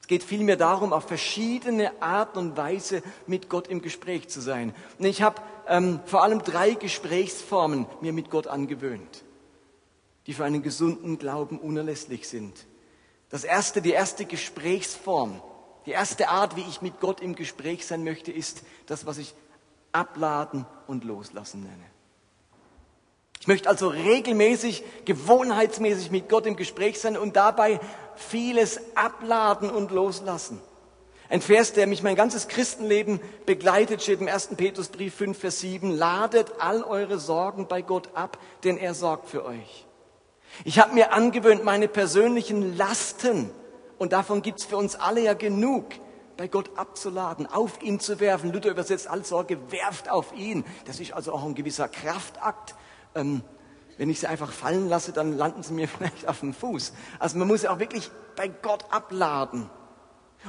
Es 0.00 0.06
geht 0.06 0.22
vielmehr 0.22 0.56
darum, 0.56 0.92
auf 0.92 1.04
verschiedene 1.04 2.00
Art 2.02 2.36
und 2.36 2.56
Weise 2.56 3.02
mit 3.26 3.48
Gott 3.48 3.68
im 3.68 3.82
Gespräch 3.82 4.28
zu 4.28 4.40
sein. 4.40 4.74
Und 4.98 5.06
ich 5.06 5.22
habe 5.22 5.42
ähm, 5.66 6.00
vor 6.04 6.22
allem 6.22 6.42
drei 6.42 6.74
Gesprächsformen 6.74 7.86
mir 8.00 8.12
mit 8.12 8.30
Gott 8.30 8.46
angewöhnt, 8.46 9.24
die 10.26 10.34
für 10.34 10.44
einen 10.44 10.62
gesunden 10.62 11.18
Glauben 11.18 11.58
unerlässlich 11.58 12.28
sind. 12.28 12.66
Das 13.34 13.42
erste, 13.42 13.82
die 13.82 13.90
erste 13.90 14.26
Gesprächsform, 14.26 15.42
die 15.86 15.90
erste 15.90 16.28
Art, 16.28 16.54
wie 16.54 16.64
ich 16.70 16.82
mit 16.82 17.00
Gott 17.00 17.18
im 17.18 17.34
Gespräch 17.34 17.84
sein 17.84 18.04
möchte, 18.04 18.30
ist 18.30 18.62
das, 18.86 19.06
was 19.06 19.18
ich 19.18 19.34
abladen 19.90 20.66
und 20.86 21.02
loslassen 21.02 21.64
nenne. 21.64 21.84
Ich 23.40 23.48
möchte 23.48 23.68
also 23.68 23.88
regelmäßig, 23.88 24.84
gewohnheitsmäßig 25.04 26.12
mit 26.12 26.28
Gott 26.28 26.46
im 26.46 26.54
Gespräch 26.54 27.00
sein 27.00 27.16
und 27.16 27.34
dabei 27.34 27.80
vieles 28.14 28.80
abladen 28.94 29.68
und 29.68 29.90
loslassen. 29.90 30.60
Ein 31.28 31.40
Vers, 31.40 31.72
der 31.72 31.88
mich 31.88 32.04
mein 32.04 32.14
ganzes 32.14 32.46
Christenleben 32.46 33.18
begleitet, 33.46 34.00
steht 34.00 34.20
im 34.20 34.28
1. 34.28 34.50
Petrusbrief 34.56 35.12
5, 35.12 35.36
Vers 35.36 35.58
7. 35.58 35.90
Ladet 35.90 36.52
all 36.60 36.84
eure 36.84 37.18
Sorgen 37.18 37.66
bei 37.66 37.82
Gott 37.82 38.10
ab, 38.14 38.38
denn 38.62 38.78
er 38.78 38.94
sorgt 38.94 39.28
für 39.28 39.44
euch. 39.44 39.88
Ich 40.62 40.78
habe 40.78 40.94
mir 40.94 41.12
angewöhnt, 41.12 41.64
meine 41.64 41.88
persönlichen 41.88 42.76
Lasten, 42.76 43.50
und 43.98 44.12
davon 44.12 44.42
gibt's 44.42 44.64
für 44.64 44.76
uns 44.76 44.96
alle 44.96 45.22
ja 45.22 45.34
genug, 45.34 45.86
bei 46.36 46.48
Gott 46.48 46.76
abzuladen, 46.76 47.46
auf 47.46 47.82
ihn 47.82 48.00
zu 48.00 48.20
werfen. 48.20 48.52
Luther 48.52 48.70
übersetzt 48.70 49.08
all 49.08 49.24
Sorge, 49.24 49.70
werft 49.70 50.10
auf 50.10 50.32
ihn. 50.34 50.64
Das 50.84 51.00
ist 51.00 51.12
also 51.12 51.32
auch 51.32 51.44
ein 51.44 51.54
gewisser 51.54 51.88
Kraftakt. 51.88 52.74
Ähm, 53.14 53.42
wenn 53.96 54.10
ich 54.10 54.20
sie 54.20 54.26
einfach 54.26 54.52
fallen 54.52 54.88
lasse, 54.88 55.12
dann 55.12 55.36
landen 55.36 55.62
sie 55.62 55.72
mir 55.72 55.88
vielleicht 55.98 56.28
auf 56.28 56.40
dem 56.40 56.52
Fuß. 56.52 56.92
Also 57.18 57.38
man 57.38 57.48
muss 57.48 57.62
sie 57.62 57.68
auch 57.68 57.78
wirklich 57.78 58.10
bei 58.36 58.48
Gott 58.48 58.84
abladen. 58.90 59.70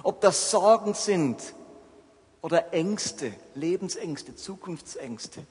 Ob 0.03 0.21
das 0.21 0.51
Sorgen 0.51 0.93
sind 0.93 1.38
oder 2.41 2.74
Ängste, 2.74 3.33
Lebensängste, 3.53 4.35
Zukunftsängste, 4.35 5.45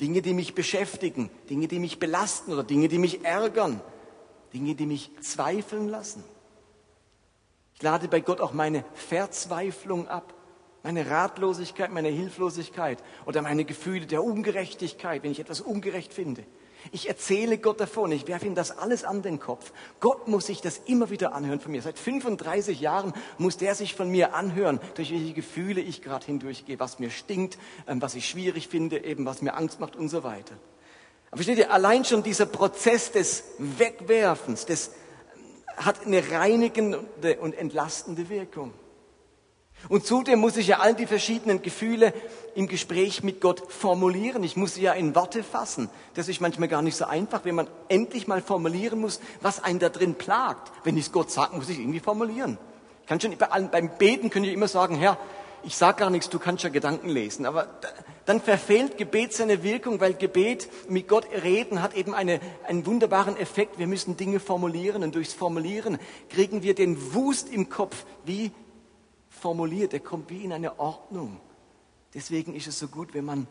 Dinge, 0.00 0.22
die 0.22 0.34
mich 0.34 0.54
beschäftigen, 0.54 1.30
Dinge, 1.48 1.68
die 1.68 1.78
mich 1.78 1.98
belasten 1.98 2.52
oder 2.52 2.64
Dinge, 2.64 2.88
die 2.88 2.98
mich 2.98 3.24
ärgern, 3.24 3.80
Dinge, 4.52 4.74
die 4.74 4.86
mich 4.86 5.10
zweifeln 5.20 5.88
lassen. 5.88 6.24
Ich 7.74 7.82
lade 7.82 8.08
bei 8.08 8.20
Gott 8.20 8.40
auch 8.40 8.52
meine 8.52 8.84
Verzweiflung 8.94 10.08
ab, 10.08 10.34
meine 10.82 11.08
Ratlosigkeit, 11.08 11.90
meine 11.90 12.08
Hilflosigkeit 12.08 13.02
oder 13.26 13.42
meine 13.42 13.64
Gefühle 13.64 14.06
der 14.06 14.22
Ungerechtigkeit, 14.24 15.22
wenn 15.22 15.32
ich 15.32 15.40
etwas 15.40 15.60
ungerecht 15.60 16.12
finde. 16.12 16.44
Ich 16.90 17.08
erzähle 17.08 17.58
Gott 17.58 17.80
davon, 17.80 18.10
ich 18.10 18.26
werfe 18.26 18.46
ihm 18.46 18.54
das 18.54 18.76
alles 18.76 19.04
an 19.04 19.22
den 19.22 19.38
Kopf. 19.38 19.72
Gott 20.00 20.26
muss 20.26 20.46
sich 20.46 20.60
das 20.60 20.78
immer 20.78 21.10
wieder 21.10 21.34
anhören 21.34 21.60
von 21.60 21.70
mir. 21.70 21.82
Seit 21.82 21.98
35 21.98 22.80
Jahren 22.80 23.12
muss 23.38 23.56
der 23.56 23.74
sich 23.74 23.94
von 23.94 24.10
mir 24.10 24.34
anhören, 24.34 24.80
durch 24.94 25.12
welche 25.12 25.32
Gefühle 25.32 25.80
ich 25.80 26.02
gerade 26.02 26.26
hindurchgehe, 26.26 26.80
was 26.80 26.98
mir 26.98 27.10
stinkt, 27.10 27.58
ähm, 27.86 28.02
was 28.02 28.14
ich 28.14 28.28
schwierig 28.28 28.68
finde, 28.68 29.04
eben 29.04 29.24
was 29.24 29.42
mir 29.42 29.54
Angst 29.54 29.78
macht 29.78 29.94
und 29.94 30.08
so 30.08 30.24
weiter. 30.24 30.54
Aber 31.30 31.38
versteht 31.38 31.58
ihr, 31.58 31.72
allein 31.72 32.04
schon 32.04 32.22
dieser 32.22 32.46
Prozess 32.46 33.12
des 33.12 33.44
Wegwerfens, 33.58 34.66
des 34.66 34.88
ähm, 34.88 35.84
hat 35.84 36.04
eine 36.06 36.30
reinigende 36.30 37.38
und 37.40 37.54
entlastende 37.54 38.28
Wirkung. 38.28 38.72
Und 39.88 40.06
zudem 40.06 40.38
muss 40.38 40.56
ich 40.56 40.68
ja 40.68 40.78
all 40.78 40.94
die 40.94 41.06
verschiedenen 41.06 41.62
Gefühle 41.62 42.12
im 42.54 42.68
Gespräch 42.68 43.22
mit 43.22 43.40
Gott 43.40 43.62
formulieren. 43.72 44.44
Ich 44.44 44.56
muss 44.56 44.74
sie 44.74 44.82
ja 44.82 44.92
in 44.92 45.14
Worte 45.14 45.42
fassen. 45.42 45.90
Das 46.14 46.28
ist 46.28 46.40
manchmal 46.40 46.68
gar 46.68 46.82
nicht 46.82 46.96
so 46.96 47.04
einfach, 47.04 47.44
wenn 47.44 47.54
man 47.54 47.68
endlich 47.88 48.26
mal 48.26 48.42
formulieren 48.42 49.00
muss, 49.00 49.20
was 49.40 49.62
einen 49.62 49.78
da 49.78 49.88
drin 49.88 50.14
plagt. 50.14 50.70
Wenn 50.84 50.96
ich 50.96 51.06
es 51.06 51.12
Gott 51.12 51.30
sage, 51.30 51.56
muss 51.56 51.68
ich 51.68 51.78
irgendwie 51.78 52.00
formulieren. 52.00 52.58
Ich 53.02 53.08
kann 53.08 53.20
schon 53.20 53.36
beim 53.36 53.90
Beten 53.98 54.30
können 54.30 54.44
ich 54.44 54.52
immer 54.52 54.68
sagen, 54.68 54.94
Herr, 54.94 55.18
ich 55.64 55.76
sag 55.76 55.98
gar 55.98 56.10
nichts, 56.10 56.28
du 56.28 56.38
kannst 56.38 56.64
ja 56.64 56.70
Gedanken 56.70 57.08
lesen. 57.08 57.46
Aber 57.46 57.68
dann 58.24 58.40
verfehlt 58.40 58.98
Gebet 58.98 59.32
seine 59.32 59.62
Wirkung, 59.62 60.00
weil 60.00 60.14
Gebet 60.14 60.68
mit 60.88 61.08
Gott 61.08 61.26
reden 61.44 61.82
hat 61.82 61.94
eben 61.94 62.14
eine, 62.14 62.40
einen 62.66 62.86
wunderbaren 62.86 63.36
Effekt. 63.36 63.78
Wir 63.78 63.86
müssen 63.86 64.16
Dinge 64.16 64.40
formulieren 64.40 65.02
und 65.02 65.14
durchs 65.14 65.34
Formulieren 65.34 65.98
kriegen 66.28 66.62
wir 66.62 66.74
den 66.74 67.14
Wust 67.14 67.48
im 67.48 67.68
Kopf, 67.68 68.04
wie 68.24 68.52
formuliert, 69.42 69.92
er 69.92 70.00
kommt 70.00 70.30
wie 70.30 70.44
in 70.44 70.52
eine 70.52 70.78
Ordnung. 70.78 71.40
Deswegen 72.14 72.54
ist 72.54 72.68
es 72.68 72.78
so 72.78 72.86
gut, 72.86 73.12
wenn 73.12 73.24
man 73.24 73.48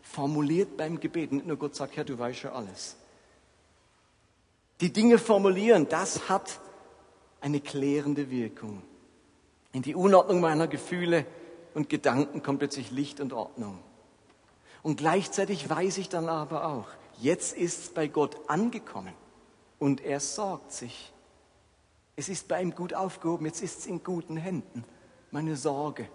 formuliert 0.00 0.78
beim 0.78 0.98
Gebet, 0.98 1.30
nicht 1.30 1.46
nur 1.46 1.58
Gott 1.58 1.76
sagt, 1.76 1.96
Herr, 1.96 2.04
du 2.04 2.18
weißt 2.18 2.38
schon 2.38 2.52
alles. 2.52 2.96
Die 4.80 4.92
Dinge 4.92 5.18
formulieren, 5.18 5.88
das 5.88 6.30
hat 6.30 6.58
eine 7.40 7.60
klärende 7.60 8.30
Wirkung. 8.30 8.82
In 9.72 9.82
die 9.82 9.94
Unordnung 9.94 10.40
meiner 10.40 10.68
Gefühle 10.68 11.26
und 11.74 11.90
Gedanken 11.90 12.42
kommt 12.42 12.60
plötzlich 12.60 12.90
Licht 12.90 13.20
und 13.20 13.34
Ordnung. 13.34 13.78
Und 14.82 14.96
gleichzeitig 14.96 15.68
weiß 15.68 15.98
ich 15.98 16.08
dann 16.08 16.30
aber 16.30 16.66
auch, 16.66 16.86
jetzt 17.18 17.54
ist 17.54 17.80
es 17.80 17.88
bei 17.90 18.06
Gott 18.08 18.38
angekommen 18.48 19.12
und 19.78 20.00
er 20.00 20.20
sorgt 20.20 20.72
sich. 20.72 21.12
Es 22.14 22.30
ist 22.30 22.48
bei 22.48 22.62
ihm 22.62 22.74
gut 22.74 22.94
aufgehoben, 22.94 23.44
jetzt 23.44 23.60
ist 23.60 23.80
es 23.80 23.86
in 23.86 24.02
guten 24.02 24.38
Händen 24.38 24.84
meine 25.30 25.56
Sorge, 25.56 26.08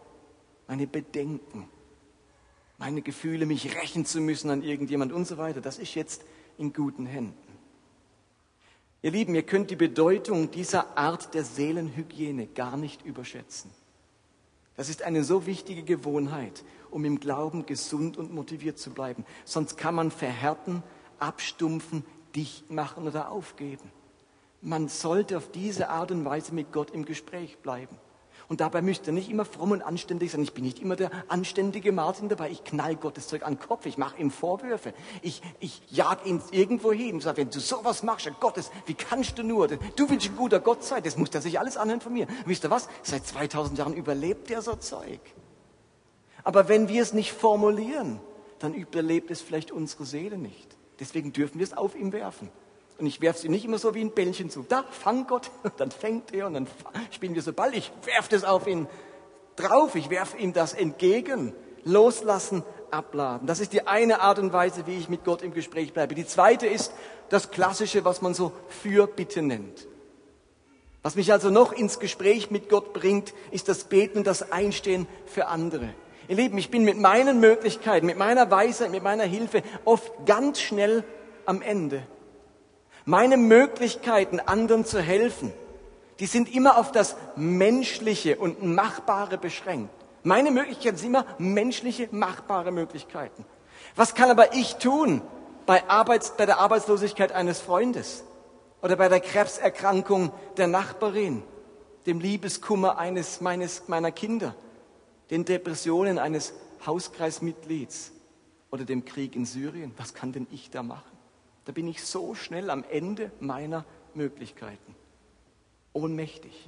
meine 0.67 0.87
Bedenken, 0.87 1.67
meine 2.77 3.01
Gefühle, 3.01 3.45
mich 3.45 3.75
rächen 3.75 4.05
zu 4.05 4.21
müssen 4.21 4.49
an 4.49 4.63
irgendjemand 4.63 5.11
und 5.11 5.25
so 5.25 5.37
weiter, 5.37 5.61
das 5.61 5.77
ist 5.77 5.95
jetzt 5.95 6.23
in 6.57 6.73
guten 6.73 7.05
Händen. 7.05 7.37
Ihr 9.03 9.11
Lieben, 9.11 9.33
ihr 9.33 9.43
könnt 9.43 9.71
die 9.71 9.75
Bedeutung 9.75 10.51
dieser 10.51 10.97
Art 10.97 11.33
der 11.33 11.43
Seelenhygiene 11.43 12.47
gar 12.47 12.77
nicht 12.77 13.03
überschätzen. 13.03 13.71
Das 14.77 14.89
ist 14.89 15.01
eine 15.01 15.23
so 15.23 15.45
wichtige 15.45 15.83
Gewohnheit, 15.83 16.63
um 16.91 17.03
im 17.05 17.19
Glauben 17.19 17.65
gesund 17.65 18.17
und 18.17 18.33
motiviert 18.33 18.77
zu 18.79 18.91
bleiben. 18.91 19.25
Sonst 19.43 19.77
kann 19.77 19.95
man 19.95 20.11
verhärten, 20.11 20.83
abstumpfen, 21.19 22.05
dicht 22.35 22.71
machen 22.71 23.07
oder 23.07 23.29
aufgeben. 23.29 23.91
Man 24.61 24.87
sollte 24.87 25.37
auf 25.37 25.51
diese 25.51 25.89
Art 25.89 26.11
und 26.11 26.23
Weise 26.23 26.53
mit 26.53 26.71
Gott 26.71 26.91
im 26.91 27.05
Gespräch 27.05 27.57
bleiben. 27.57 27.97
Und 28.51 28.60
dabei 28.60 28.81
müsst 28.81 29.08
ihr 29.08 29.13
nicht 29.13 29.29
immer 29.29 29.46
fromm 29.46 29.72
und 29.72 29.81
anständig 29.81 30.29
sein. 30.29 30.41
Ich 30.41 30.51
bin 30.51 30.65
nicht 30.65 30.79
immer 30.79 30.98
der 30.98 31.10
anständige 31.29 31.93
Martin 31.93 32.27
dabei. 32.27 32.50
Ich 32.50 32.65
knall 32.65 32.98
Gottes 32.98 33.29
Zeug 33.29 33.43
an 33.43 33.53
den 33.53 33.60
Kopf. 33.62 33.86
Ich 33.86 33.98
mache 33.98 34.20
ihm 34.20 34.29
Vorwürfe. 34.29 34.93
Ich, 35.22 35.41
ich 35.62 35.81
jag 35.89 36.25
ihn 36.25 36.41
irgendwo 36.51 36.91
hin 36.91 37.13
und 37.13 37.22
sage, 37.22 37.38
wenn 37.38 37.50
du 37.50 37.62
sowas 37.62 38.03
machst, 38.03 38.29
Gottes, 38.41 38.70
wie 38.88 38.93
kannst 38.93 39.38
du 39.38 39.43
nur? 39.43 39.70
Du 39.70 40.10
willst 40.10 40.27
ein 40.27 40.36
guter 40.36 40.60
Gott 40.60 40.84
sein. 40.84 41.01
Das 41.01 41.15
muss 41.15 41.29
er 41.29 41.39
sich 41.39 41.60
alles 41.60 41.77
anhören 41.77 42.01
von 42.01 42.12
mir. 42.12 42.27
Und 42.27 42.48
wisst 42.48 42.65
ihr 42.65 42.70
was? 42.70 42.89
Seit 43.03 43.25
2000 43.25 43.77
Jahren 43.77 43.93
überlebt 43.93 44.51
er 44.51 44.62
so 44.62 44.75
Zeug. 44.75 45.22
Aber 46.43 46.67
wenn 46.67 46.89
wir 46.89 47.03
es 47.03 47.13
nicht 47.13 47.31
formulieren, 47.31 48.20
dann 48.60 48.74
überlebt 48.74 49.31
es 49.31 49.39
vielleicht 49.39 49.72
unsere 49.72 50.03
Seele 50.03 50.38
nicht. 50.38 50.75
Deswegen 51.00 51.31
dürfen 51.31 51.60
wir 51.60 51.63
es 51.63 51.72
auf 51.72 51.96
ihm 51.96 52.12
werfen. 52.12 52.50
Und 53.01 53.08
ich 53.08 53.20
werfe 53.20 53.39
sie 53.39 53.50
nicht 53.50 53.65
immer 53.65 53.79
so 53.79 53.96
wie 53.96 54.01
ein 54.01 54.12
Bällchen 54.12 54.51
zu. 54.51 54.63
Da, 54.70 54.86
fang 54.91 55.25
Gott. 55.25 55.50
Und 55.63 55.74
dann 55.77 55.89
fängt 55.89 56.34
er 56.34 56.46
und 56.46 56.53
dann 56.53 56.67
spielen 57.10 57.34
wir 57.34 57.41
so 57.41 57.51
Ball. 57.51 57.74
Ich 57.74 57.91
werfe 58.05 58.29
das 58.29 58.43
auf 58.43 58.67
ihn 58.67 58.88
drauf. 59.55 59.96
Ich 59.96 60.12
werfe 60.12 60.38
ihm 60.38 60.53
das 60.53 60.74
entgegen. 60.74 61.53
Loslassen, 61.84 62.63
abladen. 62.91 63.48
Das 63.48 63.60
ist 63.60 63.74
die 63.74 63.88
eine 63.88 64.22
Art 64.22 64.38
und 64.38 64.53
Weise, 64.53 64.86
wie 64.86 64.98
ich 64.98 65.10
mit 65.10 65.24
Gott 65.24 65.41
im 65.41 65.51
Gespräch 65.51 65.93
bleibe. 65.93 66.13
Die 66.13 66.27
zweite 66.27 66.67
ist 66.67 66.93
das 67.29 67.50
Klassische, 67.50 68.05
was 68.05 68.22
man 68.22 68.36
so 68.36 68.51
Fürbitte 68.67 69.41
nennt. 69.41 69.88
Was 71.01 71.15
mich 71.15 71.31
also 71.31 71.50
noch 71.50 71.74
ins 71.74 71.98
Gespräch 71.98 72.51
mit 72.51 72.70
Gott 72.70 72.93
bringt, 72.93 73.34
ist 73.50 73.67
das 73.67 73.86
Beten 73.86 74.20
und 74.20 74.27
das 74.27 74.51
Einstehen 74.51 75.08
für 75.25 75.48
andere. 75.48 75.96
Ihr 76.27 76.36
Lieben, 76.36 76.60
ich 76.60 76.70
bin 76.70 76.84
mit 76.84 77.00
meinen 77.00 77.39
Möglichkeiten, 77.39 78.05
mit 78.05 78.17
meiner 78.20 78.51
Weisheit, 78.51 78.91
mit 78.91 79.01
meiner 79.01 79.24
Hilfe 79.24 79.63
oft 79.86 80.12
ganz 80.27 80.60
schnell 80.60 81.03
am 81.48 81.63
Ende. 81.63 82.03
Meine 83.05 83.38
Möglichkeiten, 83.38 84.39
anderen 84.39 84.86
zu 84.86 85.01
helfen, 85.01 85.51
die 86.20 86.27
sind 86.27 86.53
immer 86.53 86.77
auf 86.77 86.91
das 86.91 87.15
Menschliche 87.36 88.38
und 88.38 88.63
Machbare 88.63 89.38
beschränkt. 89.38 89.89
Meine 90.24 90.51
Möglichkeiten 90.51 90.98
sind 90.98 91.08
immer 91.08 91.25
menschliche, 91.39 92.08
machbare 92.12 92.72
Möglichkeiten. 92.72 93.43
Was 93.96 94.13
kann 94.13 94.29
aber 94.29 94.53
ich 94.53 94.75
tun 94.75 95.22
bei, 95.65 95.88
Arbeits-, 95.89 96.38
bei 96.38 96.46
der 96.46 96.60
Arbeitslosigkeit 96.60 97.31
eines 97.31 97.60
Freundes 97.60 98.24
oder 98.84 98.96
bei 98.96 99.10
der 99.10 99.20
Krebserkrankung 99.20 100.31
der 100.58 100.67
Nachbarin, 100.67 101.41
dem 102.05 102.20
Liebeskummer 102.20 102.98
eines 103.00 103.41
meines, 103.41 103.88
meiner 103.88 104.12
Kinder, 104.12 104.55
den 105.31 105.46
Depressionen 105.46 106.20
eines 106.20 106.53
Hauskreismitglieds 106.86 108.12
oder 108.70 108.86
dem 108.86 109.05
Krieg 109.05 109.36
in 109.36 109.46
Syrien? 109.46 109.93
Was 109.98 110.13
kann 110.13 110.31
denn 110.34 110.46
ich 110.51 110.70
da 110.70 110.84
machen? 110.84 111.10
Da 111.71 111.73
bin 111.73 111.87
ich 111.87 112.03
so 112.03 112.35
schnell 112.35 112.69
am 112.69 112.83
Ende 112.83 113.31
meiner 113.39 113.85
Möglichkeiten. 114.13 114.93
Ohnmächtig, 115.93 116.67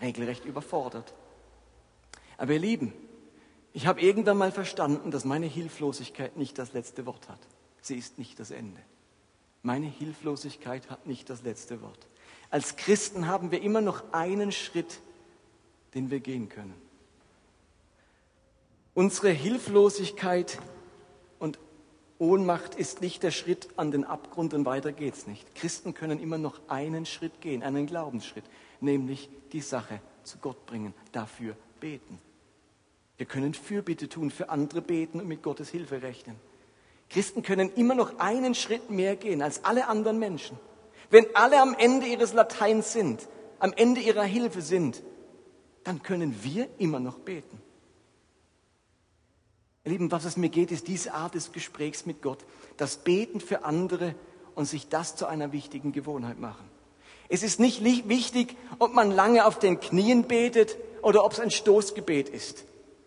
regelrecht 0.00 0.44
überfordert. 0.44 1.14
Aber 2.36 2.52
ihr 2.54 2.58
Lieben, 2.58 2.92
ich 3.72 3.86
habe 3.86 4.00
irgendwann 4.00 4.36
mal 4.36 4.50
verstanden, 4.50 5.12
dass 5.12 5.24
meine 5.24 5.46
Hilflosigkeit 5.46 6.36
nicht 6.36 6.58
das 6.58 6.72
letzte 6.72 7.06
Wort 7.06 7.28
hat. 7.28 7.38
Sie 7.80 7.94
ist 7.94 8.18
nicht 8.18 8.40
das 8.40 8.50
Ende. 8.50 8.80
Meine 9.62 9.86
Hilflosigkeit 9.86 10.90
hat 10.90 11.06
nicht 11.06 11.30
das 11.30 11.44
letzte 11.44 11.80
Wort. 11.80 12.08
Als 12.50 12.74
Christen 12.74 13.28
haben 13.28 13.52
wir 13.52 13.62
immer 13.62 13.82
noch 13.82 14.02
einen 14.12 14.50
Schritt, 14.50 14.98
den 15.94 16.10
wir 16.10 16.18
gehen 16.18 16.48
können. 16.48 16.74
Unsere 18.94 19.30
Hilflosigkeit 19.30 20.58
Ohnmacht 22.24 22.74
ist 22.74 23.02
nicht 23.02 23.22
der 23.22 23.30
Schritt 23.30 23.68
an 23.76 23.90
den 23.90 24.04
Abgrund 24.04 24.54
und 24.54 24.64
weiter 24.64 24.92
geht's 24.92 25.26
nicht. 25.26 25.54
Christen 25.54 25.92
können 25.92 26.18
immer 26.18 26.38
noch 26.38 26.58
einen 26.68 27.04
Schritt 27.04 27.42
gehen, 27.42 27.62
einen 27.62 27.86
Glaubensschritt, 27.86 28.44
nämlich 28.80 29.28
die 29.52 29.60
Sache 29.60 30.00
zu 30.22 30.38
Gott 30.38 30.64
bringen, 30.64 30.94
dafür 31.12 31.54
beten. 31.80 32.18
Wir 33.18 33.26
können 33.26 33.52
Fürbitte 33.52 34.08
tun, 34.08 34.30
für 34.30 34.48
andere 34.48 34.80
beten 34.80 35.20
und 35.20 35.28
mit 35.28 35.42
Gottes 35.42 35.68
Hilfe 35.68 36.00
rechnen. 36.00 36.36
Christen 37.10 37.42
können 37.42 37.70
immer 37.74 37.94
noch 37.94 38.18
einen 38.18 38.54
Schritt 38.54 38.90
mehr 38.90 39.16
gehen 39.16 39.42
als 39.42 39.62
alle 39.64 39.86
anderen 39.86 40.18
Menschen. 40.18 40.58
Wenn 41.10 41.26
alle 41.34 41.60
am 41.60 41.74
Ende 41.74 42.06
ihres 42.06 42.32
Lateins 42.32 42.94
sind, 42.94 43.28
am 43.58 43.74
Ende 43.74 44.00
ihrer 44.00 44.24
Hilfe 44.24 44.62
sind, 44.62 45.02
dann 45.84 46.02
können 46.02 46.42
wir 46.42 46.68
immer 46.78 47.00
noch 47.00 47.18
beten. 47.18 47.60
Lieben, 49.84 50.10
was 50.10 50.24
es 50.24 50.38
mir 50.38 50.48
geht, 50.48 50.72
ist 50.72 50.88
diese 50.88 51.12
Art 51.12 51.34
des 51.34 51.52
Gesprächs 51.52 52.06
mit 52.06 52.22
Gott, 52.22 52.38
das 52.78 52.96
Beten 52.96 53.40
für 53.40 53.64
andere 53.64 54.14
und 54.54 54.64
sich 54.64 54.88
das 54.88 55.14
zu 55.14 55.26
einer 55.26 55.52
wichtigen 55.52 55.92
Gewohnheit 55.92 56.40
machen. 56.40 56.64
Es 57.28 57.42
ist 57.42 57.60
nicht 57.60 57.84
wichtig, 57.84 58.56
ob 58.78 58.94
man 58.94 59.10
lange 59.10 59.44
auf 59.46 59.58
den 59.58 59.80
Knien 59.80 60.24
betet 60.24 60.76
oder 61.02 61.24
ob 61.24 61.32
es 61.32 61.40
ein 61.40 61.50
Stoßgebet 61.50 62.30
ist. 62.30 62.64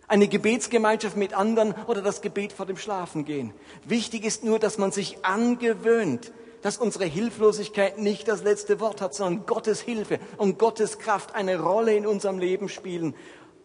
Eine 0.08 0.28
Gebetsgemeinschaft 0.28 1.18
mit 1.18 1.34
anderen 1.34 1.74
oder 1.88 2.02
das 2.02 2.22
Gebet 2.22 2.54
vor 2.54 2.66
dem 2.66 2.78
Schlafengehen. 2.78 3.54
Wichtig 3.84 4.24
ist 4.24 4.44
nur, 4.44 4.60
dass 4.60 4.78
man 4.78 4.92
sich 4.92 5.26
angewöhnt, 5.26 6.32
dass 6.62 6.78
unsere 6.78 7.06
Hilflosigkeit 7.06 7.98
nicht 7.98 8.28
das 8.28 8.44
letzte 8.44 8.80
Wort 8.80 9.02
hat, 9.02 9.16
sondern 9.16 9.46
Gottes 9.46 9.82
Hilfe 9.82 10.20
und 10.38 10.60
Gottes 10.60 11.00
Kraft 11.00 11.36
eine 11.36 11.60
Rolle 11.60 11.96
in 11.96 12.06
unserem 12.06 12.40
Leben 12.40 12.70
spielen 12.70 13.16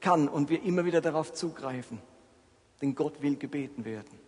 kann 0.01 0.29
und 0.29 0.51
wir 0.51 0.63
immer 0.63 0.85
wieder 0.85 1.01
darauf 1.01 1.33
zugreifen. 1.33 2.01
Denn 2.83 2.95
Gott 2.95 3.23
will 3.23 3.37
gebeten 3.37 3.87
werden. 3.87 4.21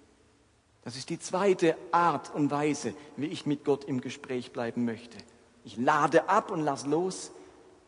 Das 0.83 0.97
ist 0.97 1.11
die 1.11 1.19
zweite 1.19 1.77
Art 1.93 2.35
und 2.35 2.51
Weise, 2.51 2.95
wie 3.17 3.27
ich 3.27 3.45
mit 3.45 3.65
Gott 3.65 3.85
im 3.85 4.01
Gespräch 4.01 4.53
bleiben 4.53 4.85
möchte. 4.87 5.19
Ich 5.65 5.77
lade 5.77 6.29
ab 6.29 6.51
und 6.51 6.61
lass 6.61 6.87
los. 6.87 7.33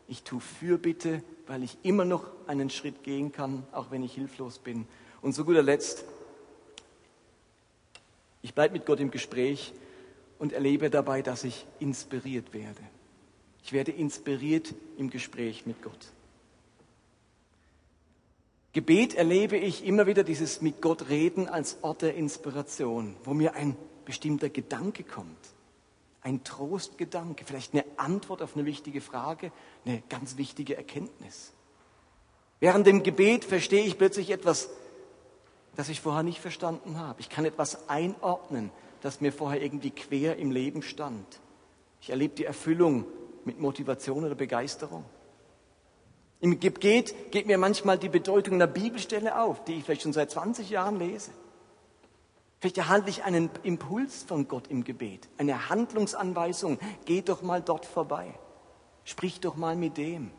Ich 0.07 0.23
tue 0.23 0.41
Fürbitte 0.41 1.23
weil 1.47 1.63
ich 1.63 1.77
immer 1.83 2.05
noch 2.05 2.29
einen 2.45 2.69
Schritt 2.69 3.03
gehen 3.03 3.31
kann, 3.31 3.65
auch 3.71 3.89
wenn 3.89 4.03
ich 4.03 4.13
hilflos 4.13 4.59
bin. 4.59 4.85
Und 5.21 5.33
zu 5.33 5.45
guter 5.45 5.63
Letzt, 5.63 6.05
ich 8.41 8.53
bleibe 8.53 8.73
mit 8.73 8.85
Gott 8.85 8.99
im 8.99 9.11
Gespräch 9.11 9.73
und 10.39 10.53
erlebe 10.53 10.89
dabei, 10.89 11.21
dass 11.21 11.43
ich 11.43 11.65
inspiriert 11.79 12.53
werde. 12.53 12.81
Ich 13.63 13.73
werde 13.73 13.91
inspiriert 13.91 14.73
im 14.97 15.09
Gespräch 15.09 15.65
mit 15.65 15.81
Gott. 15.81 16.11
Gebet 18.77 19.15
erlebe 19.15 19.57
ich 19.57 19.85
immer 19.85 20.05
wieder 20.05 20.23
dieses 20.23 20.61
mit 20.61 20.81
Gott 20.81 21.09
reden 21.09 21.49
als 21.49 21.77
Ort 21.81 22.03
der 22.03 22.13
Inspiration, 22.13 23.15
wo 23.23 23.33
mir 23.33 23.55
ein 23.55 23.75
bestimmter 24.05 24.49
Gedanke 24.49 25.03
kommt 25.03 25.57
ein 26.27 26.43
Trostgedanke, 26.43 27.45
vielleicht 27.45 27.73
eine 27.73 27.85
Antwort 27.95 28.41
auf 28.41 28.57
eine 28.57 28.65
wichtige 28.65 28.99
Frage, 28.99 29.53
eine 29.85 30.03
ganz 30.09 30.35
wichtige 30.35 30.75
Erkenntnis. 30.75 31.53
Während 32.59 32.85
dem 32.85 33.01
Gebet 33.01 33.45
verstehe 33.45 33.85
ich 33.85 33.97
plötzlich 33.97 34.31
etwas, 34.31 34.69
das 35.77 35.87
ich 35.87 36.01
vorher 36.01 36.23
nicht 36.23 36.41
verstanden 36.41 36.99
habe. 36.99 37.21
Ich 37.21 37.29
kann 37.29 37.45
etwas 37.45 37.87
einordnen, 37.87 38.71
das 39.01 39.21
mir 39.21 39.31
vorher 39.31 39.61
irgendwie 39.63 39.91
quer 39.91 40.35
im 40.35 40.51
Leben 40.51 40.81
stand. 40.81 41.39
Ich 42.01 42.09
erlebe 42.09 42.35
die 42.35 42.43
Erfüllung 42.43 43.05
mit 43.45 43.61
Motivation 43.61 44.25
oder 44.25 44.35
Begeisterung. 44.35 45.05
Im 46.39 46.59
Gebet 46.59 47.31
geht 47.31 47.47
mir 47.47 47.57
manchmal 47.57 47.97
die 47.97 48.09
Bedeutung 48.09 48.55
einer 48.55 48.67
Bibelstelle 48.67 49.41
auf, 49.41 49.63
die 49.63 49.77
ich 49.77 49.83
vielleicht 49.83 50.03
schon 50.03 50.13
seit 50.13 50.29
20 50.29 50.69
Jahren 50.69 50.99
lese. 50.99 51.31
Vielleicht 52.59 52.77
erhalte 52.77 53.09
ich 53.09 53.23
einen 53.23 53.49
Impuls 53.63 54.23
von 54.23 54.47
Gott 54.47 54.67
im 54.67 54.83
Gebet, 54.83 55.29
eine 55.37 55.69
Handlungsanweisung. 55.69 56.79
Geh 57.05 57.21
doch 57.21 57.41
mal 57.41 57.61
dort 57.61 57.85
vorbei. 57.85 58.33
Sprich 59.03 59.39
doch 59.39 59.55
mal 59.55 59.75
mit 59.75 59.97
dem. 59.97 60.31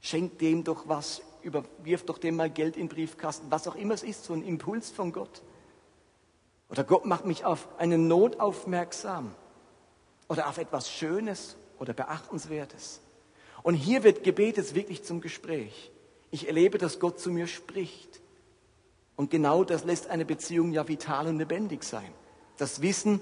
Schenk 0.00 0.38
dem 0.38 0.62
doch 0.62 0.88
was, 0.88 1.22
wirf 1.82 2.04
doch 2.04 2.18
dem 2.18 2.36
mal 2.36 2.50
Geld 2.50 2.76
in 2.76 2.84
den 2.84 2.94
Briefkasten, 2.94 3.50
was 3.50 3.66
auch 3.66 3.76
immer 3.76 3.94
es 3.94 4.02
ist, 4.02 4.24
so 4.24 4.34
ein 4.34 4.42
Impuls 4.42 4.90
von 4.90 5.12
Gott. 5.12 5.42
Oder 6.68 6.84
Gott 6.84 7.06
macht 7.06 7.24
mich 7.24 7.44
auf 7.44 7.68
eine 7.78 7.98
Not 7.98 8.40
aufmerksam 8.40 9.34
oder 10.28 10.48
auf 10.48 10.58
etwas 10.58 10.90
Schönes 10.90 11.56
oder 11.78 11.92
Beachtenswertes. 11.92 13.00
Und 13.66 13.74
hier 13.74 14.04
wird 14.04 14.22
Gebet 14.22 14.58
jetzt 14.58 14.76
wirklich 14.76 15.02
zum 15.02 15.20
Gespräch. 15.20 15.90
Ich 16.30 16.46
erlebe, 16.46 16.78
dass 16.78 17.00
Gott 17.00 17.18
zu 17.18 17.32
mir 17.32 17.48
spricht. 17.48 18.20
Und 19.16 19.28
genau 19.28 19.64
das 19.64 19.82
lässt 19.82 20.06
eine 20.06 20.24
Beziehung 20.24 20.70
ja 20.70 20.86
vital 20.86 21.26
und 21.26 21.38
lebendig 21.38 21.82
sein. 21.82 22.08
Das 22.58 22.80
wissen 22.80 23.20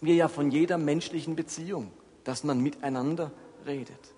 wir 0.00 0.16
ja 0.16 0.26
von 0.26 0.50
jeder 0.50 0.76
menschlichen 0.76 1.36
Beziehung, 1.36 1.92
dass 2.24 2.42
man 2.42 2.58
miteinander 2.58 3.30
redet. 3.64 4.12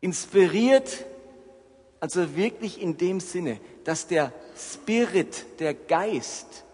Inspiriert, 0.00 1.06
also 2.00 2.34
wirklich 2.34 2.82
in 2.82 2.96
dem 2.96 3.20
Sinne, 3.20 3.60
dass 3.84 4.08
der 4.08 4.32
Spirit, 4.56 5.60
der 5.60 5.74
Geist, 5.74 6.64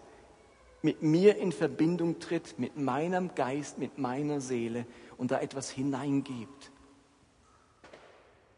mit 0.81 1.03
mir 1.03 1.37
in 1.37 1.51
Verbindung 1.51 2.17
tritt, 2.19 2.57
mit 2.57 2.75
meinem 2.75 3.35
Geist, 3.35 3.77
mit 3.77 3.99
meiner 3.99 4.41
Seele 4.41 4.87
und 5.19 5.31
da 5.31 5.39
etwas 5.39 5.69
hineingibt. 5.69 6.71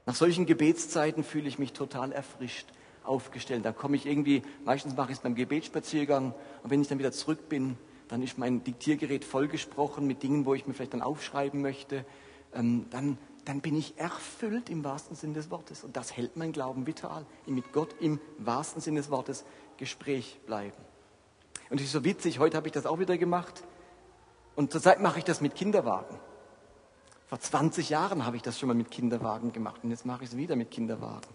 Nach 0.06 0.16
solchen 0.16 0.46
Gebetszeiten 0.46 1.24
fühle 1.24 1.48
ich 1.48 1.60
mich 1.60 1.74
total 1.74 2.12
erfrischt 2.12 2.68
aufgestellt. 3.04 3.66
Da 3.66 3.72
komme 3.72 3.96
ich 3.96 4.06
irgendwie, 4.06 4.44
meistens 4.64 4.96
mache 4.96 5.12
ich 5.12 5.18
es 5.18 5.24
beim 5.24 5.36
Gebetsspaziergang 5.36 6.34
und 6.64 6.70
wenn 6.70 6.82
ich 6.82 6.88
dann 6.88 7.00
wieder 7.00 7.12
zurück 7.12 7.50
bin, 7.50 7.78
dann 8.08 8.22
ist 8.22 8.38
mein 8.38 8.64
Diktiergerät 8.64 9.26
vollgesprochen 9.26 10.06
mit 10.06 10.22
Dingen, 10.22 10.46
wo 10.46 10.54
ich 10.54 10.68
mir 10.68 10.74
vielleicht 10.74 10.94
dann 10.94 11.02
aufschreiben 11.02 11.62
möchte. 11.62 12.06
Ähm, 12.54 12.86
dann, 12.92 13.18
dann 13.46 13.62
bin 13.62 13.76
ich 13.76 13.98
erfüllt 13.98 14.70
im 14.70 14.84
wahrsten 14.84 15.16
Sinne 15.16 15.36
des 15.36 15.50
Wortes. 15.50 15.84
Und 15.84 15.96
das 15.96 16.16
hält 16.16 16.36
mein 16.36 16.52
Glauben 16.52 16.86
vital. 16.86 17.26
Mit 17.48 17.72
Gott 17.72 17.96
im 18.00 18.20
wahrsten 18.38 18.82
Sinne 18.82 19.00
des 19.00 19.10
Wortes 19.10 19.46
Gespräch 19.78 20.42
bleiben. 20.46 20.78
Und 21.70 21.80
es 21.80 21.86
ist 21.86 21.94
so 21.94 22.04
witzig, 22.04 22.40
heute 22.40 22.58
habe 22.58 22.68
ich 22.68 22.74
das 22.74 22.86
auch 22.86 23.00
wieder 23.00 23.18
gemacht. 23.18 23.64
Und 24.56 24.74
zurzeit 24.74 25.00
mache 25.00 25.20
ich 25.20 25.26
das 25.26 25.40
mit 25.40 25.56
Kinderwagen. 25.56 26.20
Vor 27.32 27.40
20 27.40 27.90
Jahren 27.90 28.26
habe 28.26 28.36
ich 28.36 28.42
das 28.42 28.60
schon 28.60 28.68
mal 28.68 28.74
mit 28.74 28.92
Kinderwagen 28.92 29.54
gemacht 29.54 29.86
und 29.86 29.90
jetzt 29.90 30.06
mache 30.06 30.26
ich 30.26 30.32
es 30.32 30.36
wieder 30.36 30.58
mit 30.58 30.70
Kinderwagen. 30.70 31.30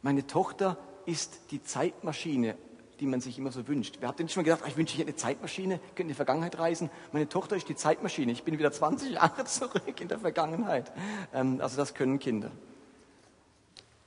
Meine 0.00 0.26
Tochter 0.26 0.78
ist 1.04 1.38
die 1.50 1.62
Zeitmaschine, 1.62 2.56
die 2.98 3.04
man 3.04 3.20
sich 3.20 3.36
immer 3.36 3.52
so 3.52 3.68
wünscht. 3.68 3.98
Wer 4.00 4.08
hat 4.08 4.18
denn 4.18 4.30
schon 4.30 4.40
mal 4.40 4.44
gedacht, 4.44 4.62
ah, 4.64 4.68
ich 4.68 4.78
wünsche 4.78 4.96
mir 4.96 5.04
eine 5.04 5.16
Zeitmaschine, 5.16 5.80
könnte 5.88 6.00
in 6.00 6.08
die 6.08 6.14
Vergangenheit 6.14 6.58
reisen? 6.58 6.88
Meine 7.12 7.28
Tochter 7.28 7.56
ist 7.56 7.68
die 7.68 7.76
Zeitmaschine. 7.76 8.32
Ich 8.32 8.42
bin 8.42 8.58
wieder 8.58 8.72
20 8.72 9.12
Jahre 9.16 9.44
zurück 9.44 10.00
in 10.00 10.08
der 10.08 10.18
Vergangenheit. 10.18 10.90
Ähm, 11.34 11.60
also 11.60 11.76
das 11.76 11.92
können 11.92 12.18
Kinder. 12.18 12.50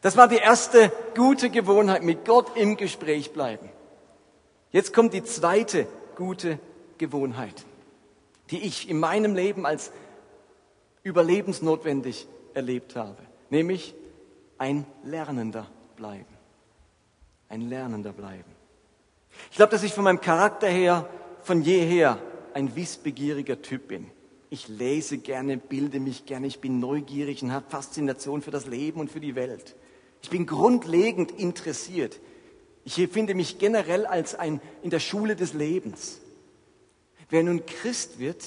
Das 0.01 0.17
war 0.17 0.27
die 0.27 0.37
erste 0.37 0.91
gute 1.15 1.51
Gewohnheit, 1.51 2.01
mit 2.01 2.25
Gott 2.25 2.57
im 2.57 2.77
Gespräch 2.77 3.31
bleiben. 3.31 3.69
Jetzt 4.71 4.91
kommt 4.91 5.13
die 5.13 5.23
zweite 5.23 5.87
gute 6.15 6.57
Gewohnheit, 6.97 7.63
die 8.49 8.61
ich 8.63 8.89
in 8.89 8.99
meinem 8.99 9.35
Leben 9.35 9.67
als 9.67 9.91
überlebensnotwendig 11.07 12.27
erlebt 12.53 12.95
habe, 12.95 13.21
nämlich 13.49 13.95
ein 14.57 14.85
Lernender 15.03 15.67
bleiben. 15.95 16.37
ein 17.49 17.61
Lernender 17.69 18.11
bleiben. 18.11 18.51
Ich 19.51 19.57
glaube, 19.57 19.71
dass 19.71 19.83
ich 19.83 19.93
von 19.93 20.03
meinem 20.03 20.19
Charakter 20.19 20.67
her 20.67 21.09
von 21.43 21.61
jeher 21.61 22.21
ein 22.53 22.75
wissbegieriger 22.75 23.61
Typ 23.61 23.87
bin. 23.87 24.07
Ich 24.49 24.67
lese 24.67 25.17
gerne, 25.17 25.57
bilde 25.57 25.99
mich 25.99 26.25
gerne, 26.25 26.47
ich 26.47 26.59
bin 26.59 26.79
neugierig 26.79 27.43
und 27.43 27.51
habe 27.53 27.69
Faszination 27.69 28.41
für 28.41 28.51
das 28.51 28.65
Leben 28.65 28.99
und 28.99 29.11
für 29.11 29.19
die 29.19 29.35
Welt. 29.35 29.75
Ich 30.21 30.29
bin 30.29 30.45
grundlegend 30.45 31.31
interessiert. 31.31 32.19
Ich 32.83 32.95
finde 33.09 33.33
mich 33.33 33.59
generell 33.59 34.05
als 34.05 34.35
ein 34.35 34.61
in 34.81 34.89
der 34.89 34.99
Schule 34.99 35.35
des 35.35 35.53
Lebens. 35.53 36.19
Wer 37.29 37.43
nun 37.43 37.65
Christ 37.65 38.19
wird, 38.19 38.43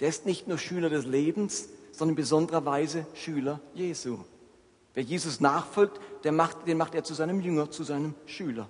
der 0.00 0.08
ist 0.08 0.26
nicht 0.26 0.46
nur 0.48 0.58
Schüler 0.58 0.88
des 0.88 1.04
Lebens, 1.04 1.68
sondern 1.96 2.10
in 2.10 2.16
besonderer 2.16 2.64
Weise 2.64 3.06
Schüler 3.14 3.60
Jesu. 3.74 4.18
Wer 4.94 5.02
Jesus 5.02 5.40
nachfolgt, 5.40 6.00
macht, 6.32 6.66
den 6.66 6.76
macht 6.76 6.94
er 6.94 7.04
zu 7.04 7.14
seinem 7.14 7.40
Jünger, 7.40 7.70
zu 7.70 7.84
seinem 7.84 8.14
Schüler. 8.26 8.68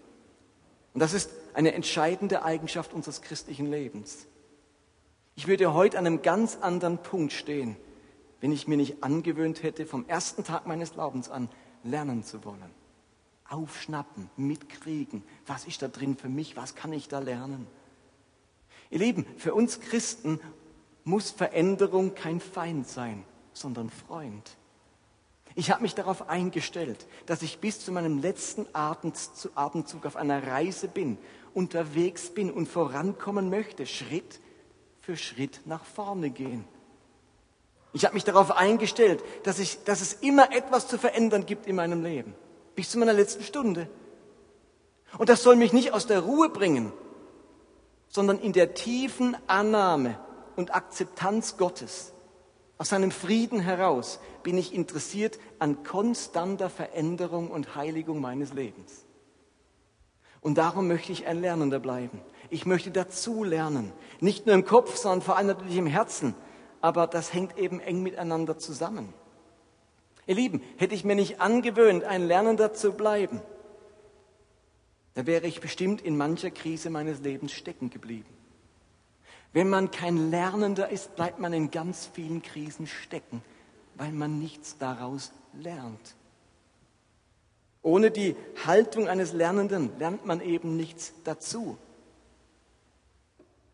Und 0.93 1.01
das 1.01 1.13
ist 1.13 1.31
eine 1.55 1.75
entscheidende 1.75 2.43
Eigenschaft 2.45 2.93
unseres 2.93 3.23
christlichen 3.23 3.71
Lebens. 3.71 4.27
Ich 5.37 5.47
würde 5.47 5.75
heute 5.75 5.99
an 5.99 6.07
einem 6.07 6.23
ganz 6.23 6.59
anderen 6.61 6.99
Punkt 6.99 7.33
stehen, 7.33 7.77
wenn 8.41 8.53
ich 8.53 8.69
mir 8.69 8.77
nicht 8.77 9.03
angewöhnt 9.03 9.63
hätte, 9.63 9.87
vom 9.87 10.07
ersten 10.07 10.45
Tag 10.45 10.67
meines 10.67 10.93
Glaubens 10.93 11.29
an 11.29 11.49
lernen 11.83 12.23
zu 12.25 12.45
wollen. 12.45 12.71
Aufschnappen, 13.49 14.31
mitkriegen, 14.37 15.23
was 15.47 15.67
ist 15.67 15.83
da 15.83 15.89
drin 15.89 16.17
für 16.17 16.29
mich, 16.29 16.57
was 16.57 16.75
kann 16.75 16.93
ich 16.93 17.09
da 17.09 17.19
lernen. 17.19 17.67
Ihr 18.91 19.01
Lieben, 19.01 19.27
für 19.37 19.55
uns 19.55 19.81
Christen 19.81 20.41
muss 21.05 21.31
Veränderung 21.31 22.15
kein 22.15 22.41
Feind 22.41 22.89
sein, 22.89 23.25
sondern 23.53 23.91
Freund. 23.91 24.57
Ich 25.55 25.71
habe 25.71 25.83
mich 25.83 25.95
darauf 25.95 26.29
eingestellt, 26.29 27.07
dass 27.27 27.43
ich 27.43 27.59
bis 27.59 27.79
zu 27.79 27.93
meinem 27.93 28.19
letzten 28.19 28.67
Atemzug 28.73 30.07
auf 30.07 30.17
einer 30.17 30.45
Reise 30.45 30.89
bin, 30.89 31.17
unterwegs 31.53 32.31
bin 32.31 32.51
und 32.51 32.67
vorankommen 32.67 33.51
möchte, 33.51 33.87
Schritt 33.87 34.41
für 35.01 35.17
Schritt 35.17 35.61
nach 35.67 35.85
vorne 35.85 36.31
gehen. 36.31 36.65
Ich 37.93 38.05
habe 38.05 38.15
mich 38.15 38.25
darauf 38.25 38.51
eingestellt, 38.51 39.23
dass, 39.45 39.61
ich, 39.61 39.85
dass 39.85 40.01
es 40.01 40.15
immer 40.15 40.53
etwas 40.53 40.89
zu 40.89 40.99
verändern 40.99 41.47
gibt 41.47 41.67
in 41.67 41.77
meinem 41.77 42.03
Leben, 42.03 42.35
bis 42.75 42.91
zu 42.91 42.99
meiner 42.99 43.13
letzten 43.13 43.45
Stunde. 43.45 43.89
Und 45.17 45.29
das 45.29 45.45
soll 45.45 45.55
mich 45.55 45.73
nicht 45.73 45.93
aus 45.93 46.09
der 46.09 46.21
Ruhe 46.21 46.49
bringen, 46.49 46.93
sondern 48.09 48.41
in 48.41 48.53
der 48.53 48.75
tiefen 48.75 49.37
Annahme 49.47 50.19
und 50.57 50.75
Akzeptanz 50.75 51.57
Gottes 51.57 52.15
aus 52.77 52.89
seinem 52.89 53.11
Frieden 53.11 53.61
heraus 53.61 54.19
bin 54.43 54.59
ich 54.59 54.75
interessiert 54.75 55.39
an 55.59 55.85
konstanter 55.85 56.69
Veränderung 56.69 57.51
und 57.51 57.77
Heiligung 57.77 58.21
meines 58.21 58.53
Lebens. 58.53 59.05
Und 60.41 60.59
darum 60.59 60.89
möchte 60.89 61.13
ich 61.13 61.27
ein 61.27 61.41
Lernender 61.41 61.79
bleiben. 61.79 62.21
Ich 62.51 62.67
möchte 62.67 62.91
dazu 62.91 63.45
lernen. 63.45 63.93
Nicht 64.21 64.47
nur 64.47 64.55
im 64.55 64.65
Kopf, 64.65 64.97
sondern 64.97 65.23
vor 65.23 65.37
allem 65.37 65.47
natürlich 65.47 65.77
im 65.77 65.87
Herzen. 65.87 66.35
Aber 66.81 67.07
das 67.07 67.33
hängt 67.33 67.57
eben 67.57 67.81
eng 67.81 68.03
miteinander 68.03 68.59
zusammen. 68.59 69.15
Ihr 70.27 70.35
Lieben, 70.35 70.63
hätte 70.77 70.95
ich 70.95 71.05
mir 71.05 71.15
nicht 71.15 71.41
angewöhnt, 71.41 72.05
ein 72.05 72.27
Lernender 72.27 72.75
zu 72.75 72.93
bleiben, 72.93 73.41
da 75.15 75.27
wäre 75.27 75.47
ich 75.47 75.61
bestimmt 75.61 76.01
in 76.01 76.17
mancher 76.17 76.51
Krise 76.51 76.91
meines 76.91 77.21
Lebens 77.21 77.53
stecken 77.53 77.89
geblieben. 77.89 78.35
Wenn 79.55 79.71
man 79.71 79.93
kein 79.93 80.33
Lernender 80.33 80.89
ist, 80.89 81.15
bleibt 81.15 81.39
man 81.39 81.53
in 81.53 81.71
ganz 81.71 82.11
vielen 82.13 82.43
Krisen 82.43 82.89
stecken, 82.89 83.41
weil 83.95 84.11
man 84.11 84.41
nichts 84.41 84.77
daraus 84.79 85.31
lernt. 85.53 86.17
Ohne 87.81 88.11
die 88.11 88.35
Haltung 88.67 89.07
eines 89.09 89.33
Lernenden 89.33 89.97
lernt 90.01 90.27
man 90.27 90.41
eben 90.41 90.77
nichts 90.77 91.15
dazu. 91.23 91.79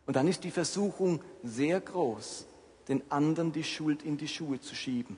Und 0.05 0.15
dann 0.15 0.27
ist 0.27 0.43
die 0.43 0.51
Versuchung 0.51 1.23
sehr 1.41 1.81
groß, 1.81 2.45
den 2.87 3.01
anderen 3.09 3.51
die 3.51 3.63
Schuld 3.63 4.03
in 4.03 4.17
die 4.17 4.27
Schuhe 4.27 4.61
zu 4.61 4.75
schieben. 4.75 5.17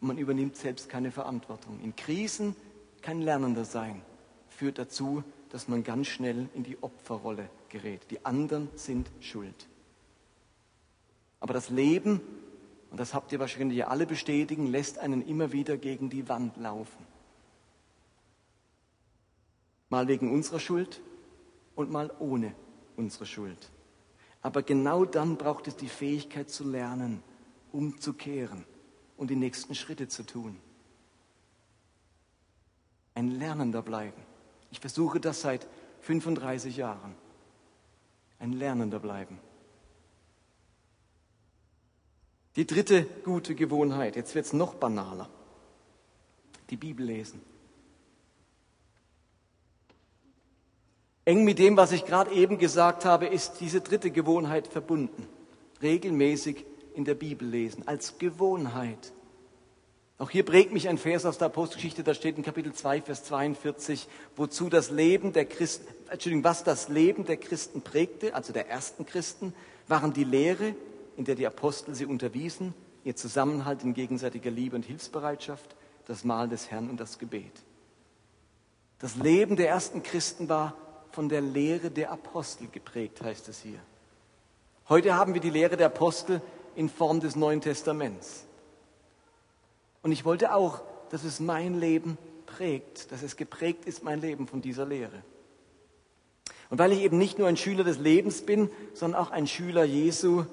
Und 0.00 0.06
man 0.06 0.18
übernimmt 0.18 0.56
selbst 0.56 0.88
keine 0.88 1.10
Verantwortung. 1.10 1.80
In 1.82 1.96
Krisen 1.96 2.54
kein 3.02 3.22
Lernender 3.22 3.64
sein 3.64 4.02
führt 4.50 4.78
dazu, 4.78 5.24
dass 5.50 5.66
man 5.66 5.82
ganz 5.82 6.06
schnell 6.06 6.48
in 6.54 6.62
die 6.62 6.80
Opferrolle 6.80 7.50
gerät. 7.70 8.02
Die 8.12 8.24
anderen 8.24 8.68
sind 8.76 9.10
schuld. 9.18 9.66
Aber 11.40 11.54
das 11.54 11.70
Leben, 11.70 12.20
und 12.90 12.98
das 12.98 13.14
habt 13.14 13.32
ihr 13.32 13.38
wahrscheinlich 13.38 13.86
alle 13.86 14.06
bestätigen, 14.06 14.66
lässt 14.66 14.98
einen 14.98 15.26
immer 15.26 15.52
wieder 15.52 15.76
gegen 15.76 16.10
die 16.10 16.28
Wand 16.28 16.56
laufen. 16.56 17.06
Mal 19.88 20.08
wegen 20.08 20.32
unserer 20.32 20.60
Schuld 20.60 21.00
und 21.74 21.90
mal 21.90 22.12
ohne 22.18 22.54
unsere 22.96 23.26
Schuld. 23.26 23.70
Aber 24.42 24.62
genau 24.62 25.04
dann 25.04 25.36
braucht 25.36 25.68
es 25.68 25.76
die 25.76 25.88
Fähigkeit 25.88 26.50
zu 26.50 26.64
lernen, 26.64 27.22
umzukehren 27.72 28.64
und 29.16 29.30
die 29.30 29.36
nächsten 29.36 29.74
Schritte 29.74 30.08
zu 30.08 30.24
tun. 30.24 30.58
Ein 33.14 33.30
Lernender 33.30 33.82
bleiben. 33.82 34.22
Ich 34.70 34.80
versuche 34.80 35.20
das 35.20 35.40
seit 35.40 35.66
35 36.00 36.76
Jahren. 36.76 37.14
Ein 38.38 38.52
Lernender 38.52 38.98
bleiben. 38.98 39.38
Die 42.56 42.66
dritte 42.66 43.04
gute 43.24 43.54
Gewohnheit, 43.54 44.16
jetzt 44.16 44.34
wird 44.34 44.46
es 44.46 44.52
noch 44.52 44.74
banaler. 44.74 45.28
Die 46.70 46.76
Bibel 46.76 47.04
lesen. 47.04 47.40
Eng 51.26 51.44
mit 51.44 51.58
dem, 51.58 51.76
was 51.76 51.92
ich 51.92 52.06
gerade 52.06 52.32
eben 52.32 52.56
gesagt 52.56 53.04
habe, 53.04 53.26
ist 53.26 53.60
diese 53.60 53.80
dritte 53.80 54.10
Gewohnheit 54.10 54.68
verbunden. 54.68 55.28
Regelmäßig 55.82 56.64
in 56.94 57.04
der 57.04 57.14
Bibel 57.14 57.46
lesen, 57.46 57.86
als 57.86 58.16
Gewohnheit. 58.18 59.12
Auch 60.18 60.30
hier 60.30 60.44
prägt 60.44 60.72
mich 60.72 60.88
ein 60.88 60.96
Vers 60.96 61.26
aus 61.26 61.36
der 61.36 61.48
Apostelgeschichte, 61.48 62.02
da 62.02 62.14
steht 62.14 62.38
in 62.38 62.42
Kapitel 62.42 62.72
2, 62.72 63.02
Vers 63.02 63.24
42, 63.24 64.08
wozu 64.34 64.70
das 64.70 64.90
Leben 64.90 65.34
der 65.34 65.44
Christen, 65.44 65.86
Entschuldigung, 66.08 66.44
was 66.44 66.64
das 66.64 66.88
Leben 66.88 67.26
der 67.26 67.36
Christen 67.36 67.82
prägte, 67.82 68.34
also 68.34 68.54
der 68.54 68.70
ersten 68.70 69.04
Christen, 69.04 69.52
waren 69.88 70.14
die 70.14 70.24
Lehre, 70.24 70.74
in 71.16 71.24
der 71.24 71.34
die 71.34 71.46
Apostel 71.46 71.94
sie 71.94 72.06
unterwiesen, 72.06 72.74
ihr 73.04 73.16
Zusammenhalt 73.16 73.82
in 73.82 73.94
gegenseitiger 73.94 74.50
Liebe 74.50 74.76
und 74.76 74.84
Hilfsbereitschaft, 74.84 75.76
das 76.06 76.24
Mahl 76.24 76.48
des 76.48 76.70
Herrn 76.70 76.90
und 76.90 77.00
das 77.00 77.18
Gebet. 77.18 77.52
Das 78.98 79.16
Leben 79.16 79.56
der 79.56 79.68
ersten 79.68 80.02
Christen 80.02 80.48
war 80.48 80.74
von 81.10 81.28
der 81.28 81.40
Lehre 81.40 81.90
der 81.90 82.10
Apostel 82.10 82.68
geprägt, 82.68 83.22
heißt 83.22 83.48
es 83.48 83.60
hier. 83.60 83.78
Heute 84.88 85.14
haben 85.14 85.34
wir 85.34 85.40
die 85.40 85.50
Lehre 85.50 85.76
der 85.76 85.86
Apostel 85.86 86.40
in 86.74 86.88
Form 86.88 87.20
des 87.20 87.36
Neuen 87.36 87.60
Testaments. 87.60 88.44
Und 90.02 90.12
ich 90.12 90.24
wollte 90.24 90.54
auch, 90.54 90.82
dass 91.10 91.24
es 91.24 91.40
mein 91.40 91.78
Leben 91.78 92.18
prägt, 92.46 93.10
dass 93.10 93.22
es 93.22 93.36
geprägt 93.36 93.86
ist, 93.86 94.04
mein 94.04 94.20
Leben 94.20 94.46
von 94.46 94.62
dieser 94.62 94.86
Lehre. 94.86 95.22
Und 96.70 96.78
weil 96.78 96.92
ich 96.92 97.00
eben 97.00 97.18
nicht 97.18 97.38
nur 97.38 97.48
ein 97.48 97.56
Schüler 97.56 97.84
des 97.84 97.98
Lebens 97.98 98.42
bin, 98.42 98.70
sondern 98.94 99.20
auch 99.20 99.30
ein 99.30 99.46
Schüler 99.46 99.84
Jesu, 99.84 100.44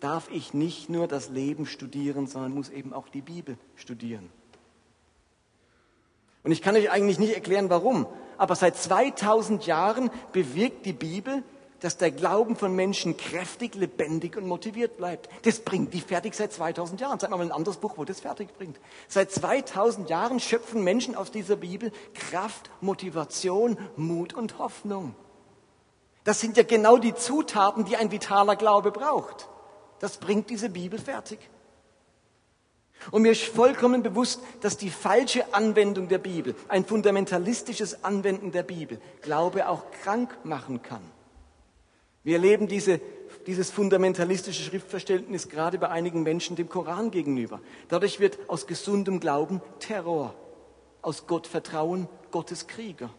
darf 0.00 0.30
ich 0.30 0.54
nicht 0.54 0.88
nur 0.88 1.08
das 1.08 1.28
Leben 1.28 1.66
studieren, 1.66 2.26
sondern 2.26 2.52
muss 2.52 2.68
eben 2.68 2.92
auch 2.92 3.08
die 3.08 3.22
Bibel 3.22 3.56
studieren. 3.76 4.30
Und 6.44 6.52
ich 6.52 6.62
kann 6.62 6.76
euch 6.76 6.90
eigentlich 6.90 7.18
nicht 7.18 7.34
erklären, 7.34 7.70
warum, 7.70 8.06
aber 8.38 8.54
seit 8.54 8.76
2000 8.76 9.66
Jahren 9.66 10.10
bewirkt 10.32 10.86
die 10.86 10.92
Bibel, 10.92 11.42
dass 11.80 11.96
der 11.98 12.10
Glauben 12.10 12.56
von 12.56 12.74
Menschen 12.74 13.16
kräftig, 13.16 13.74
lebendig 13.74 14.36
und 14.36 14.46
motiviert 14.46 14.96
bleibt. 14.96 15.28
Das 15.44 15.60
bringt 15.60 15.92
die 15.92 16.00
fertig 16.00 16.34
seit 16.34 16.52
2000 16.52 17.00
Jahren. 17.00 17.20
Zeig 17.20 17.30
mal 17.30 17.40
ein 17.40 17.52
anderes 17.52 17.76
Buch, 17.76 17.94
wo 17.96 18.04
das 18.04 18.20
fertig 18.20 18.56
bringt. 18.56 18.78
Seit 19.08 19.30
2000 19.30 20.08
Jahren 20.08 20.40
schöpfen 20.40 20.82
Menschen 20.82 21.14
aus 21.14 21.30
dieser 21.30 21.56
Bibel 21.56 21.92
Kraft, 22.14 22.70
Motivation, 22.80 23.76
Mut 23.96 24.32
und 24.32 24.58
Hoffnung. 24.58 25.14
Das 26.24 26.40
sind 26.40 26.56
ja 26.56 26.62
genau 26.62 26.96
die 26.96 27.14
Zutaten, 27.14 27.84
die 27.84 27.96
ein 27.96 28.10
vitaler 28.10 28.56
Glaube 28.56 28.90
braucht. 28.90 29.48
Das 30.00 30.18
bringt 30.18 30.50
diese 30.50 30.68
Bibel 30.68 30.98
fertig. 30.98 31.38
Und 33.10 33.22
mir 33.22 33.32
ist 33.32 33.44
vollkommen 33.44 34.02
bewusst, 34.02 34.40
dass 34.60 34.76
die 34.76 34.90
falsche 34.90 35.54
Anwendung 35.54 36.08
der 36.08 36.18
Bibel, 36.18 36.54
ein 36.68 36.84
fundamentalistisches 36.84 38.04
Anwenden 38.04 38.52
der 38.52 38.62
Bibel, 38.62 39.00
Glaube 39.22 39.68
auch 39.68 39.90
krank 40.02 40.36
machen 40.44 40.82
kann. 40.82 41.02
Wir 42.24 42.34
erleben 42.36 42.66
diese, 42.66 43.00
dieses 43.46 43.70
fundamentalistische 43.70 44.62
Schriftverständnis 44.64 45.48
gerade 45.48 45.78
bei 45.78 45.88
einigen 45.88 46.24
Menschen 46.24 46.56
dem 46.56 46.68
Koran 46.68 47.12
gegenüber. 47.12 47.60
Dadurch 47.88 48.18
wird 48.18 48.38
aus 48.48 48.66
gesundem 48.66 49.20
Glauben 49.20 49.60
Terror, 49.78 50.34
aus 51.02 51.28
Gottvertrauen 51.28 52.08
Gottes 52.32 52.66
Krieger. 52.66 53.10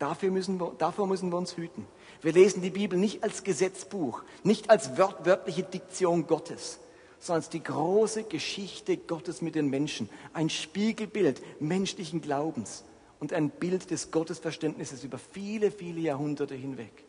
Dafür 0.00 0.32
müssen 0.32 0.58
wir, 0.60 0.74
davor 0.76 1.06
müssen 1.06 1.30
wir 1.30 1.36
uns 1.36 1.56
hüten. 1.56 1.86
Wir 2.24 2.32
lesen 2.32 2.62
die 2.62 2.70
Bibel 2.70 2.98
nicht 2.98 3.22
als 3.22 3.44
Gesetzbuch, 3.44 4.22
nicht 4.44 4.70
als 4.70 4.96
wörtliche 4.96 5.62
Diktion 5.62 6.26
Gottes, 6.26 6.78
sondern 7.20 7.42
als 7.42 7.50
die 7.50 7.62
große 7.62 8.22
Geschichte 8.24 8.96
Gottes 8.96 9.42
mit 9.42 9.54
den 9.54 9.68
Menschen, 9.68 10.08
ein 10.32 10.48
Spiegelbild 10.48 11.42
menschlichen 11.60 12.22
Glaubens. 12.22 12.84
und 13.20 13.32
ein 13.32 13.48
Bild 13.48 13.90
des 13.90 14.10
Gottesverständnisses 14.10 15.04
über 15.04 15.18
viele, 15.18 15.70
viele 15.70 16.00
Jahrhunderte 16.00 16.54
hinweg. 16.54 17.04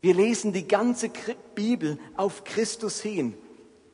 Wir 0.00 0.14
lesen 0.14 0.52
die 0.52 0.68
ganze 0.68 1.10
Bibel 1.54 1.98
auf 2.16 2.44
Christus 2.44 3.00
hin. 3.00 3.34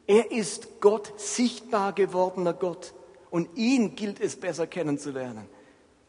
Er 0.07 0.31
ist 0.31 0.81
Gott, 0.81 1.13
sichtbar 1.19 1.95
gewordener 1.95 2.53
Gott. 2.53 2.93
Und 3.31 3.57
ihn 3.57 3.95
gilt 3.97 4.21
es 4.21 4.37
besser 4.37 4.67
kennenzulernen. 4.67 5.47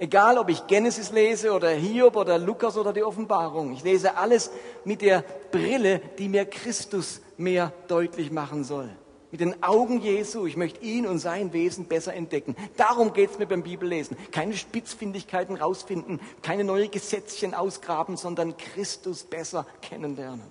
Egal, 0.01 0.39
ob 0.39 0.49
ich 0.49 0.65
Genesis 0.65 1.11
lese 1.11 1.51
oder 1.53 1.69
Hiob 1.69 2.15
oder 2.15 2.39
Lukas 2.39 2.75
oder 2.75 2.91
die 2.91 3.03
Offenbarung. 3.03 3.71
Ich 3.73 3.83
lese 3.83 4.17
alles 4.17 4.49
mit 4.83 5.03
der 5.03 5.23
Brille, 5.51 6.01
die 6.17 6.27
mir 6.27 6.45
Christus 6.45 7.21
mehr 7.37 7.71
deutlich 7.87 8.31
machen 8.31 8.63
soll. 8.63 8.89
Mit 9.29 9.41
den 9.41 9.61
Augen 9.61 10.01
Jesu. 10.01 10.47
Ich 10.47 10.57
möchte 10.57 10.83
ihn 10.83 11.05
und 11.05 11.19
sein 11.19 11.53
Wesen 11.53 11.85
besser 11.85 12.15
entdecken. 12.15 12.55
Darum 12.77 13.13
geht 13.13 13.29
es 13.29 13.37
mir 13.37 13.45
beim 13.45 13.61
Bibellesen. 13.61 14.17
Keine 14.31 14.57
Spitzfindigkeiten 14.57 15.55
rausfinden, 15.55 16.19
keine 16.41 16.63
neue 16.63 16.89
Gesetzchen 16.89 17.53
ausgraben, 17.53 18.17
sondern 18.17 18.57
Christus 18.57 19.23
besser 19.23 19.67
kennenlernen. 19.83 20.47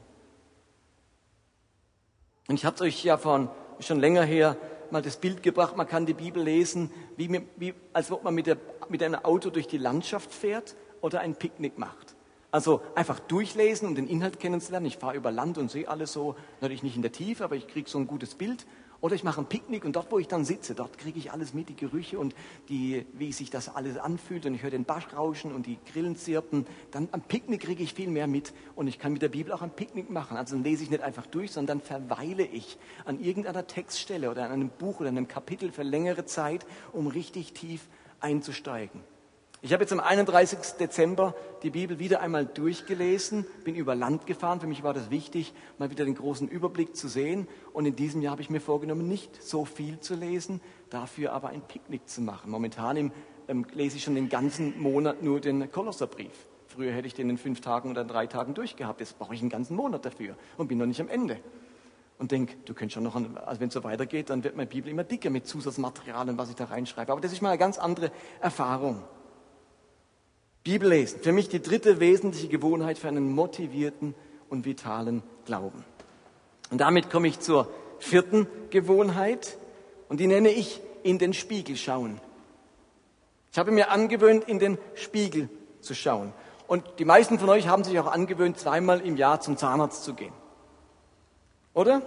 Und 2.47 2.55
ich 2.55 2.65
habe 2.65 2.85
euch 2.85 3.03
ja 3.03 3.19
von 3.19 3.51
schon 3.81 3.99
länger 3.99 4.23
her 4.23 4.57
mal 4.93 5.03
das 5.03 5.17
Bild 5.17 5.43
gebracht, 5.43 5.77
man 5.77 5.87
kann 5.87 6.07
die 6.07 6.15
Bibel 6.15 6.43
lesen, 6.43 6.91
wie, 7.17 7.43
wie, 7.57 7.75
als 7.93 8.11
ob 8.11 8.25
man 8.25 8.35
mit, 8.35 8.47
der, 8.47 8.57
mit 8.89 9.03
einem 9.03 9.21
Auto 9.25 9.51
durch 9.51 9.67
die 9.67 9.79
Landschaft 9.79 10.33
fährt 10.33 10.77
oder 11.01 11.21
ein 11.21 11.35
Picknick 11.35 11.79
macht. 11.79 12.17
Also 12.53 12.83
einfach 12.95 13.21
durchlesen, 13.21 13.87
um 13.87 13.95
den 13.95 14.09
Inhalt 14.09 14.41
kennenzulernen. 14.41 14.87
Ich 14.87 14.99
fahre 14.99 15.17
über 15.17 15.31
Land 15.31 15.57
und 15.57 15.71
sehe 15.71 15.89
alles 15.89 16.13
so, 16.13 16.35
natürlich 16.61 16.83
nicht 16.83 16.97
in 16.97 17.03
der 17.03 17.13
Tiefe, 17.13 17.45
aber 17.45 17.55
ich 17.55 17.69
kriege 17.69 17.89
so 17.89 17.99
ein 17.99 18.07
gutes 18.07 18.35
Bild. 18.35 18.67
Oder 19.01 19.15
ich 19.15 19.25
mache 19.25 19.41
ein 19.41 19.47
Picknick 19.47 19.85
und 19.85 19.97
dort, 19.97 20.13
wo 20.13 20.19
ich 20.19 20.29
dann 20.29 20.45
sitze, 20.45 20.75
dort 20.75 20.99
kriege 20.99 21.19
ich 21.19 21.33
alles 21.33 21.55
mit, 21.55 21.71
die 21.71 21.77
Gerüche 21.77 22.19
und 22.19 22.35
die, 22.69 23.07
wie 23.15 23.33
sich 23.33 23.49
das 23.49 23.75
alles 23.75 23.97
anfühlt 23.97 24.45
und 24.45 24.55
ich 24.55 24.63
höre 24.63 24.71
den 24.71 24.85
Basch 24.85 25.07
rauschen 25.17 25.53
und 25.53 25.67
die 25.67 25.79
Grillen 25.91 26.17
zirpen. 26.17 26.67
Dann 26.91 27.09
am 27.13 27.23
Picknick 27.23 27.63
kriege 27.63 27.83
ich 27.83 27.95
viel 27.95 28.11
mehr 28.11 28.27
mit 28.27 28.53
und 28.77 28.89
ich 28.89 28.99
kann 28.99 29.13
mit 29.13 29.23
der 29.23 29.31
Bibel 29.31 29.53
auch 29.53 29.63
ein 29.63 29.71
Picknick 29.71 30.11
machen. 30.11 30.37
Also 30.37 30.55
dann 30.55 30.65
lese 30.65 30.83
ich 30.83 30.91
nicht 30.91 31.03
einfach 31.03 31.27
durch, 31.27 31.51
sondern 31.51 31.81
verweile 31.81 32.45
ich 32.45 32.79
an 33.07 33.21
irgendeiner 33.21 33.67
Textstelle 33.67 34.31
oder 34.31 34.45
an 34.45 34.53
einem 34.53 34.69
Buch 34.71 35.01
oder 35.01 35.09
einem 35.09 35.29
Kapitel 35.29 35.73
für 35.73 35.83
längere 35.83 36.27
Zeit, 36.27 36.67
um 36.93 37.07
richtig 37.07 37.55
tief 37.55 37.89
einzusteigen. 38.21 39.01
Ich 39.63 39.75
habe 39.75 39.83
jetzt 39.83 39.93
am 39.93 40.01
31. 40.01 40.59
Dezember 40.79 41.35
die 41.63 41.69
Bibel 41.69 41.99
wieder 41.99 42.23
einmal 42.23 42.47
durchgelesen, 42.47 43.45
bin 43.63 43.75
über 43.75 43.95
Land 43.95 44.27
gefahren. 44.27 44.59
Für 44.59 44.67
mich 44.67 44.83
war 44.83 44.95
das 44.95 45.11
wichtig, 45.11 45.53
mal 45.77 45.91
wieder 45.91 46.07
den 46.07 46.15
großen 46.15 46.49
Überblick 46.49 46.97
zu 46.97 47.09
sehen. 47.09 47.47
Und 47.75 47.85
in 47.85 47.95
diesem 47.95 48.23
Jahr 48.23 48.33
habe 48.33 48.41
ich 48.41 48.49
mir 48.49 48.63
vorgenommen, 48.63 49.07
nicht 49.07 49.43
so 49.43 49.67
viel 49.67 50.01
zu 50.01 50.15
lesen, 50.15 50.63
dafür 50.89 51.35
aber 51.35 51.51
ein 51.51 51.61
Picknick 51.61 52.09
zu 52.09 52.23
machen. 52.23 52.51
Momentan 52.51 52.97
im, 52.97 53.13
ähm, 53.49 53.67
lese 53.75 53.99
ich 53.99 54.05
schon 54.05 54.15
den 54.15 54.31
ganzen 54.31 54.81
Monat 54.81 55.23
nur 55.23 55.41
den 55.41 55.71
Kolosserbrief. 55.71 56.33
Früher 56.67 56.93
hätte 56.93 57.09
ich 57.09 57.15
den 57.15 57.29
in 57.29 57.37
fünf 57.37 57.61
Tagen 57.61 57.91
oder 57.91 58.05
drei 58.05 58.27
Tagen 58.27 58.55
durchgehabt. 58.55 59.01
Jetzt 59.01 59.19
brauche 59.19 59.35
ich 59.35 59.43
einen 59.43 59.51
ganzen 59.51 59.77
Monat 59.77 60.07
dafür 60.07 60.37
und 60.57 60.69
bin 60.69 60.79
noch 60.79 60.87
nicht 60.87 61.03
am 61.03 61.09
Ende. 61.09 61.39
Und 62.17 62.31
denke, 62.33 62.57
du 62.65 62.73
könntest 62.73 62.95
schon 62.95 63.03
noch, 63.03 63.15
also 63.15 63.61
wenn 63.61 63.69
es 63.69 63.75
so 63.75 63.85
weitergeht, 63.85 64.31
dann 64.31 64.43
wird 64.43 64.57
meine 64.57 64.69
Bibel 64.69 64.91
immer 64.91 65.05
dicker 65.05 65.29
mit 65.29 65.47
Zusatzmaterialien, 65.47 66.39
was 66.39 66.49
ich 66.49 66.55
da 66.55 66.65
reinschreibe. 66.65 67.13
Aber 67.13 67.21
das 67.21 67.33
ist 67.33 67.43
mal 67.43 67.51
eine 67.51 67.59
ganz 67.59 67.79
andere 67.79 68.11
Erfahrung. 68.41 69.03
Bibel 70.63 70.89
lesen. 70.89 71.21
Für 71.23 71.33
mich 71.33 71.49
die 71.49 71.63
dritte 71.63 72.01
wesentliche 72.01 72.49
Gewohnheit 72.49 72.99
für 72.99 73.09
einen 73.09 73.33
motivierten 73.33 74.15
und 74.49 74.65
vitalen 74.65 75.23
Glauben. 75.47 75.85
Und 76.71 76.81
damit 76.81 77.11
komme 77.11 77.29
ich 77.29 77.41
zur 77.41 77.69
vierten 77.99 78.47
Gewohnheit 78.71 79.57
und 80.09 80.21
die 80.21 80.27
nenne 80.27 80.51
ich 80.51 80.81
in 81.03 81.19
den 81.19 81.33
Spiegel 81.33 81.77
schauen. 81.77 82.21
Ich 83.53 83.59
habe 83.59 83.71
mir 83.71 83.91
angewöhnt, 83.91 84.45
in 84.45 84.59
den 84.59 84.79
Spiegel 84.95 85.49
zu 85.81 85.95
schauen. 85.95 86.33
Und 86.67 86.85
die 86.99 87.05
meisten 87.05 87.39
von 87.39 87.49
euch 87.49 87.67
haben 87.67 87.83
sich 87.83 87.99
auch 87.99 88.07
angewöhnt, 88.07 88.59
zweimal 88.59 89.01
im 89.01 89.17
Jahr 89.17 89.41
zum 89.41 89.57
Zahnarzt 89.57 90.05
zu 90.05 90.15
gehen. 90.15 90.33
Oder? 91.75 92.03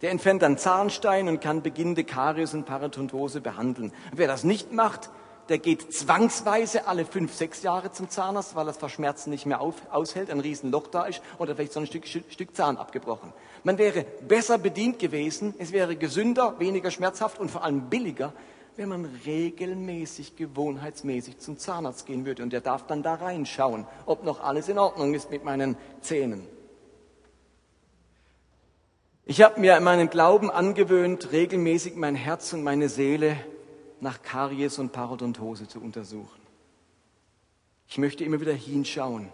Der 0.00 0.10
entfernt 0.10 0.40
dann 0.40 0.56
Zahnstein 0.56 1.28
und 1.28 1.40
kann 1.40 1.62
beginnende 1.62 2.04
Karies 2.04 2.54
und 2.54 2.64
Parodontose 2.64 3.42
behandeln. 3.42 3.92
Wer 4.14 4.28
das 4.28 4.44
nicht 4.44 4.72
macht, 4.72 5.10
der 5.50 5.58
geht 5.58 5.92
zwangsweise 5.92 6.86
alle 6.86 7.04
fünf, 7.04 7.34
sechs 7.34 7.64
Jahre 7.64 7.90
zum 7.90 8.08
Zahnarzt, 8.08 8.54
weil 8.54 8.66
das 8.66 8.76
Verschmerzen 8.76 9.30
nicht 9.30 9.46
mehr 9.46 9.60
auf, 9.60 9.74
aushält, 9.90 10.30
ein 10.30 10.38
Riesenloch 10.38 10.86
da 10.86 11.06
ist 11.06 11.20
oder 11.38 11.56
vielleicht 11.56 11.72
so 11.72 11.80
ein 11.80 11.86
Stück, 11.86 12.06
Stück 12.06 12.54
Zahn 12.54 12.76
abgebrochen. 12.76 13.32
Man 13.64 13.76
wäre 13.76 14.06
besser 14.26 14.58
bedient 14.58 15.00
gewesen, 15.00 15.52
es 15.58 15.72
wäre 15.72 15.96
gesünder, 15.96 16.54
weniger 16.60 16.92
schmerzhaft 16.92 17.40
und 17.40 17.50
vor 17.50 17.64
allem 17.64 17.90
billiger, 17.90 18.32
wenn 18.76 18.88
man 18.88 19.04
regelmäßig, 19.26 20.36
gewohnheitsmäßig 20.36 21.38
zum 21.40 21.58
Zahnarzt 21.58 22.06
gehen 22.06 22.24
würde. 22.24 22.44
Und 22.44 22.52
der 22.52 22.60
darf 22.60 22.86
dann 22.86 23.02
da 23.02 23.14
reinschauen, 23.14 23.88
ob 24.06 24.24
noch 24.24 24.40
alles 24.40 24.68
in 24.68 24.78
Ordnung 24.78 25.14
ist 25.14 25.32
mit 25.32 25.44
meinen 25.44 25.76
Zähnen. 26.00 26.46
Ich 29.24 29.42
habe 29.42 29.60
mir 29.60 29.76
in 29.76 29.82
meinem 29.82 30.10
Glauben 30.10 30.48
angewöhnt, 30.48 31.32
regelmäßig 31.32 31.96
mein 31.96 32.14
Herz 32.14 32.52
und 32.52 32.62
meine 32.62 32.88
Seele 32.88 33.36
nach 34.00 34.22
Karies 34.22 34.78
und 34.78 34.92
Parodontose 34.92 35.68
zu 35.68 35.80
untersuchen. 35.80 36.40
Ich 37.88 37.98
möchte 37.98 38.24
immer 38.24 38.40
wieder 38.40 38.54
hinschauen, 38.54 39.28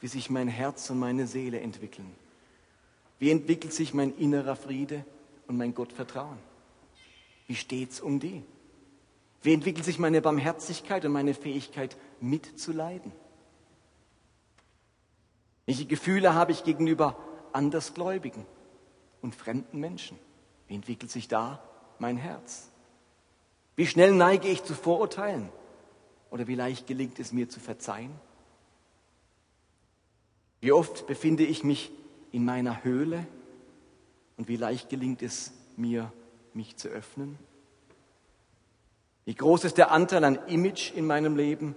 wie 0.00 0.08
sich 0.08 0.30
mein 0.30 0.48
Herz 0.48 0.90
und 0.90 0.98
meine 0.98 1.26
Seele 1.26 1.60
entwickeln. 1.60 2.14
Wie 3.18 3.30
entwickelt 3.30 3.72
sich 3.72 3.94
mein 3.94 4.14
innerer 4.16 4.56
Friede 4.56 5.04
und 5.46 5.56
mein 5.56 5.74
Gottvertrauen? 5.74 6.38
Wie 7.46 7.54
steht's 7.54 8.00
um 8.00 8.20
die? 8.20 8.42
Wie 9.42 9.54
entwickelt 9.54 9.84
sich 9.84 9.98
meine 9.98 10.20
Barmherzigkeit 10.20 11.04
und 11.04 11.12
meine 11.12 11.32
Fähigkeit 11.32 11.96
mitzuleiden? 12.20 13.12
Welche 15.64 15.86
Gefühle 15.86 16.34
habe 16.34 16.52
ich 16.52 16.64
gegenüber 16.64 17.16
Andersgläubigen 17.52 18.44
und 19.22 19.34
fremden 19.34 19.80
Menschen? 19.80 20.18
Wie 20.68 20.74
entwickelt 20.74 21.10
sich 21.10 21.28
da 21.28 21.62
mein 21.98 22.16
Herz? 22.16 22.70
Wie 23.76 23.86
schnell 23.86 24.12
neige 24.12 24.48
ich 24.48 24.64
zu 24.64 24.74
Vorurteilen? 24.74 25.50
Oder 26.30 26.46
wie 26.46 26.54
leicht 26.54 26.86
gelingt 26.86 27.18
es 27.18 27.32
mir 27.32 27.48
zu 27.48 27.60
verzeihen? 27.60 28.12
Wie 30.60 30.72
oft 30.72 31.06
befinde 31.06 31.44
ich 31.44 31.62
mich 31.62 31.92
in 32.32 32.44
meiner 32.44 32.82
Höhle 32.82 33.26
und 34.36 34.48
wie 34.48 34.56
leicht 34.56 34.88
gelingt 34.88 35.22
es 35.22 35.52
mir, 35.76 36.12
mich 36.54 36.76
zu 36.76 36.88
öffnen? 36.88 37.38
Wie 39.26 39.34
groß 39.34 39.64
ist 39.64 39.76
der 39.76 39.90
Anteil 39.90 40.24
an 40.24 40.38
Image 40.46 40.92
in 40.94 41.06
meinem 41.06 41.36
Leben 41.36 41.76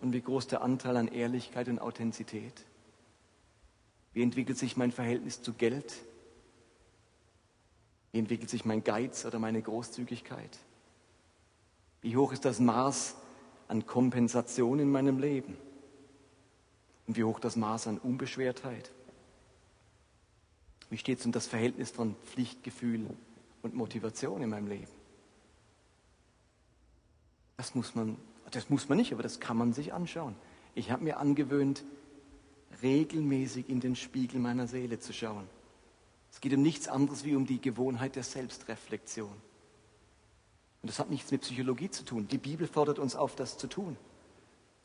und 0.00 0.12
wie 0.12 0.20
groß 0.20 0.48
der 0.48 0.62
Anteil 0.62 0.96
an 0.96 1.08
Ehrlichkeit 1.08 1.68
und 1.68 1.78
Authentizität? 1.78 2.64
Wie 4.12 4.22
entwickelt 4.22 4.58
sich 4.58 4.76
mein 4.76 4.92
Verhältnis 4.92 5.42
zu 5.42 5.54
Geld? 5.54 5.94
Wie 8.12 8.18
entwickelt 8.18 8.50
sich 8.50 8.64
mein 8.64 8.84
Geiz 8.84 9.24
oder 9.24 9.38
meine 9.38 9.62
Großzügigkeit? 9.62 10.58
Wie 12.00 12.16
hoch 12.16 12.32
ist 12.32 12.44
das 12.44 12.60
Maß 12.60 13.16
an 13.68 13.86
Kompensation 13.86 14.78
in 14.78 14.90
meinem 14.90 15.18
Leben? 15.18 15.56
Und 17.06 17.16
wie 17.16 17.24
hoch 17.24 17.40
das 17.40 17.56
Maß 17.56 17.88
an 17.88 17.98
Unbeschwertheit? 17.98 18.92
Wie 20.90 20.98
steht 20.98 21.20
es 21.20 21.26
um 21.26 21.32
das 21.32 21.46
Verhältnis 21.46 21.90
von 21.90 22.14
Pflichtgefühl 22.24 23.06
und 23.62 23.74
Motivation 23.74 24.42
in 24.42 24.50
meinem 24.50 24.68
Leben? 24.68 24.92
Das 27.56 27.74
muss 27.74 27.94
man, 27.94 28.16
das 28.50 28.70
muss 28.70 28.88
man 28.88 28.98
nicht, 28.98 29.12
aber 29.12 29.22
das 29.22 29.40
kann 29.40 29.56
man 29.56 29.72
sich 29.72 29.92
anschauen. 29.92 30.36
Ich 30.74 30.90
habe 30.90 31.04
mir 31.04 31.18
angewöhnt, 31.18 31.84
regelmäßig 32.82 33.68
in 33.68 33.80
den 33.80 33.96
Spiegel 33.96 34.40
meiner 34.40 34.68
Seele 34.68 35.00
zu 35.00 35.12
schauen. 35.12 35.48
Es 36.30 36.40
geht 36.40 36.54
um 36.54 36.62
nichts 36.62 36.88
anderes 36.88 37.24
wie 37.24 37.34
um 37.34 37.46
die 37.46 37.60
Gewohnheit 37.60 38.16
der 38.16 38.22
Selbstreflexion. 38.22 39.32
Und 40.82 40.90
das 40.90 40.98
hat 40.98 41.10
nichts 41.10 41.30
mit 41.30 41.42
Psychologie 41.42 41.90
zu 41.90 42.04
tun. 42.04 42.28
Die 42.28 42.38
Bibel 42.38 42.66
fordert 42.66 42.98
uns 42.98 43.16
auf, 43.16 43.34
das 43.34 43.58
zu 43.58 43.66
tun. 43.66 43.96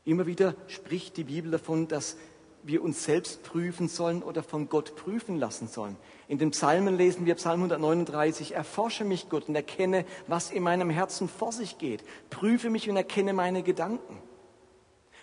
Immer 0.05 0.25
wieder 0.25 0.55
spricht 0.67 1.17
die 1.17 1.23
Bibel 1.23 1.51
davon, 1.51 1.87
dass 1.87 2.17
wir 2.63 2.81
uns 2.81 3.03
selbst 3.03 3.43
prüfen 3.43 3.87
sollen 3.87 4.23
oder 4.23 4.41
von 4.41 4.69
Gott 4.69 4.95
prüfen 4.95 5.37
lassen 5.37 5.67
sollen. 5.67 5.97
In 6.27 6.37
den 6.37 6.51
Psalmen 6.51 6.97
lesen 6.97 7.25
wir 7.25 7.35
Psalm 7.35 7.59
139, 7.59 8.53
erforsche 8.53 9.03
mich 9.03 9.29
Gott 9.29 9.49
und 9.49 9.55
erkenne, 9.55 10.05
was 10.27 10.49
in 10.49 10.63
meinem 10.63 10.89
Herzen 10.89 11.27
vor 11.27 11.51
sich 11.51 11.77
geht. 11.77 12.03
Prüfe 12.29 12.69
mich 12.69 12.89
und 12.89 12.95
erkenne 12.95 13.33
meine 13.33 13.63
Gedanken. 13.63 14.17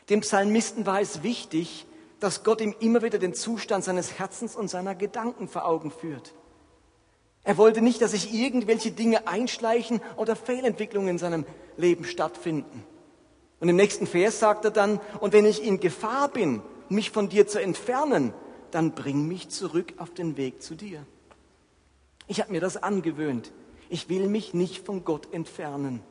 Dem 0.08 0.20
Psalmisten 0.20 0.86
war 0.86 1.00
es 1.00 1.22
wichtig, 1.22 1.86
dass 2.20 2.44
Gott 2.44 2.60
ihm 2.60 2.74
immer 2.80 3.02
wieder 3.02 3.18
den 3.18 3.34
Zustand 3.34 3.84
seines 3.84 4.18
Herzens 4.18 4.54
und 4.54 4.68
seiner 4.68 4.94
Gedanken 4.94 5.48
vor 5.48 5.64
Augen 5.64 5.90
führt. 5.90 6.34
Er 7.42 7.56
wollte 7.56 7.80
nicht, 7.80 8.02
dass 8.02 8.10
sich 8.10 8.34
irgendwelche 8.34 8.90
Dinge 8.90 9.26
einschleichen 9.26 10.00
oder 10.16 10.36
Fehlentwicklungen 10.36 11.08
in 11.08 11.18
seinem 11.18 11.46
Leben 11.76 12.04
stattfinden. 12.04 12.84
Und 13.60 13.68
im 13.68 13.76
nächsten 13.76 14.06
Vers 14.06 14.40
sagt 14.40 14.64
er 14.64 14.70
dann, 14.70 15.00
und 15.20 15.32
wenn 15.32 15.44
ich 15.44 15.62
in 15.62 15.80
Gefahr 15.80 16.28
bin, 16.28 16.62
mich 16.88 17.10
von 17.10 17.28
dir 17.28 17.46
zu 17.46 17.60
entfernen, 17.60 18.34
dann 18.70 18.92
bring 18.92 19.26
mich 19.26 19.48
zurück 19.48 19.94
auf 19.98 20.10
den 20.10 20.36
Weg 20.36 20.62
zu 20.62 20.74
dir. 20.74 21.04
Ich 22.26 22.40
habe 22.40 22.52
mir 22.52 22.60
das 22.60 22.76
angewöhnt. 22.76 23.52
Ich 23.88 24.08
will 24.08 24.28
mich 24.28 24.54
nicht 24.54 24.84
von 24.84 25.04
Gott 25.04 25.32
entfernen. 25.32 26.02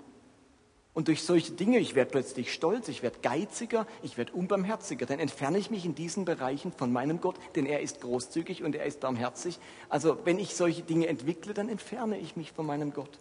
Und 0.93 1.07
durch 1.07 1.23
solche 1.23 1.51
Dinge, 1.51 1.77
ich 1.77 1.95
werde 1.95 2.11
plötzlich 2.11 2.51
stolz, 2.51 2.87
ich 2.87 3.03
werde 3.03 3.19
geiziger, 3.21 3.85
ich 4.01 4.17
werde 4.17 4.33
unbarmherziger, 4.33 5.05
dann 5.05 5.19
entferne 5.19 5.59
ich 5.59 5.69
mich 5.69 5.85
in 5.85 5.95
diesen 5.95 6.25
Bereichen 6.25 6.71
von 6.71 6.91
meinem 6.91 7.21
Gott, 7.21 7.35
denn 7.55 7.65
er 7.65 7.81
ist 7.81 8.01
großzügig 8.01 8.63
und 8.63 8.75
er 8.75 8.85
ist 8.85 8.99
barmherzig. 8.99 9.59
Also 9.87 10.17
wenn 10.25 10.39
ich 10.39 10.55
solche 10.55 10.81
Dinge 10.81 11.07
entwickle, 11.07 11.53
dann 11.53 11.69
entferne 11.69 12.17
ich 12.17 12.35
mich 12.35 12.51
von 12.51 12.65
meinem 12.65 12.91
Gott. 12.91 13.19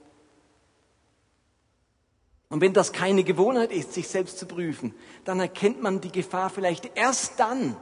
Und 2.48 2.62
wenn 2.62 2.72
das 2.72 2.94
keine 2.94 3.24
Gewohnheit 3.24 3.70
ist, 3.70 3.92
sich 3.92 4.08
selbst 4.08 4.38
zu 4.38 4.46
prüfen, 4.46 4.94
dann 5.24 5.38
erkennt 5.38 5.82
man 5.82 6.00
die 6.00 6.10
Gefahr 6.10 6.48
vielleicht 6.48 6.96
erst 6.96 7.38
dann, 7.38 7.76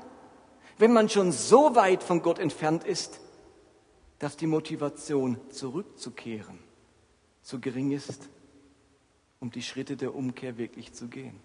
wenn 0.79 0.93
man 0.93 1.09
schon 1.09 1.31
so 1.31 1.77
weit 1.77 2.03
von 2.03 2.21
Gott 2.21 2.41
entfernt 2.41 2.83
ist, 2.83 3.21
dass 4.19 4.37
die 4.37 4.49
Motivation 4.49 5.39
zurückzukehren 5.51 6.59
zu 7.43 7.61
gering 7.61 7.93
ist 7.93 8.29
um 9.41 9.51
die 9.51 9.63
Schritte 9.63 9.97
der 9.97 10.15
Umkehr 10.15 10.59
wirklich 10.59 10.93
zu 10.93 11.09
gehen. 11.09 11.39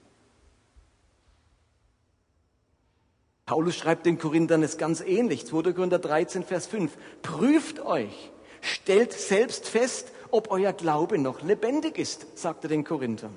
Paulus 3.46 3.76
schreibt 3.76 4.06
den 4.06 4.18
Korinthern 4.18 4.64
es 4.64 4.78
ganz 4.78 5.02
ähnlich, 5.02 5.46
2. 5.46 5.74
Korinther 5.74 6.00
13, 6.00 6.44
Vers 6.44 6.68
5. 6.68 6.96
Prüft 7.22 7.82
euch, 7.82 8.32
stellt 8.62 9.12
selbst 9.12 9.68
fest, 9.68 10.12
ob 10.30 10.52
euer 10.52 10.72
Glaube 10.72 11.18
noch 11.18 11.42
lebendig 11.42 11.98
ist, 11.98 12.38
sagt 12.38 12.64
er 12.64 12.70
den 12.70 12.86
Korinthern. 12.86 13.36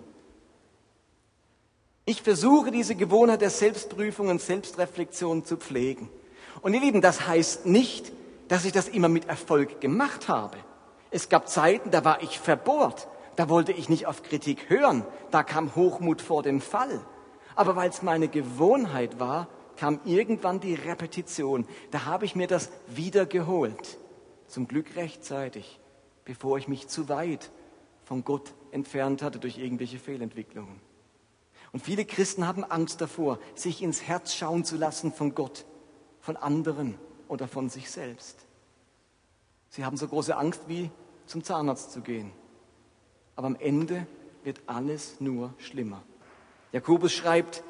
Ich 2.06 2.22
versuche 2.22 2.70
diese 2.70 2.94
Gewohnheit 2.94 3.40
der 3.40 3.50
Selbstprüfung 3.50 4.28
und 4.28 4.40
Selbstreflexion 4.40 5.44
zu 5.44 5.56
pflegen. 5.56 6.08
Und 6.60 6.74
ihr 6.74 6.80
Lieben, 6.80 7.00
das 7.00 7.26
heißt 7.26 7.66
nicht, 7.66 8.12
dass 8.48 8.64
ich 8.64 8.72
das 8.72 8.88
immer 8.88 9.08
mit 9.08 9.28
Erfolg 9.28 9.80
gemacht 9.80 10.28
habe. 10.28 10.58
Es 11.10 11.28
gab 11.28 11.48
Zeiten, 11.48 11.90
da 11.90 12.04
war 12.04 12.22
ich 12.22 12.38
verbohrt. 12.38 13.08
Da 13.36 13.48
wollte 13.48 13.72
ich 13.72 13.88
nicht 13.88 14.06
auf 14.06 14.22
Kritik 14.22 14.70
hören. 14.70 15.04
Da 15.30 15.42
kam 15.42 15.74
Hochmut 15.74 16.22
vor 16.22 16.42
dem 16.42 16.60
Fall. 16.60 17.04
Aber 17.56 17.76
weil 17.76 17.90
es 17.90 18.02
meine 18.02 18.28
Gewohnheit 18.28 19.18
war, 19.18 19.48
kam 19.76 20.00
irgendwann 20.04 20.60
die 20.60 20.74
Repetition. 20.74 21.66
Da 21.90 22.04
habe 22.04 22.24
ich 22.24 22.36
mir 22.36 22.46
das 22.46 22.70
wieder 22.86 23.26
geholt. 23.26 23.98
Zum 24.46 24.68
Glück 24.68 24.94
rechtzeitig, 24.96 25.80
bevor 26.24 26.58
ich 26.58 26.68
mich 26.68 26.88
zu 26.88 27.08
weit 27.08 27.50
von 28.04 28.24
Gott 28.24 28.54
entfernt 28.70 29.22
hatte 29.22 29.38
durch 29.38 29.58
irgendwelche 29.58 29.98
Fehlentwicklungen. 29.98 30.80
Und 31.72 31.80
viele 31.80 32.04
Christen 32.04 32.46
haben 32.46 32.62
Angst 32.62 33.00
davor, 33.00 33.40
sich 33.56 33.82
ins 33.82 34.02
Herz 34.02 34.34
schauen 34.34 34.64
zu 34.64 34.76
lassen 34.76 35.12
von 35.12 35.34
Gott, 35.34 35.64
von 36.20 36.36
anderen 36.36 36.96
oder 37.26 37.48
von 37.48 37.68
sich 37.68 37.90
selbst. 37.90 38.46
Sie 39.70 39.84
haben 39.84 39.96
so 39.96 40.06
große 40.06 40.36
Angst 40.36 40.68
wie 40.68 40.90
zum 41.26 41.42
Zahnarzt 41.42 41.90
zu 41.90 42.00
gehen 42.00 42.30
aber 43.36 43.46
am 43.46 43.56
Ende 43.56 44.06
wird 44.42 44.60
alles 44.66 45.20
nur 45.20 45.54
schlimmer. 45.58 46.02
Jakobus 46.72 47.12
schreibt 47.12 47.62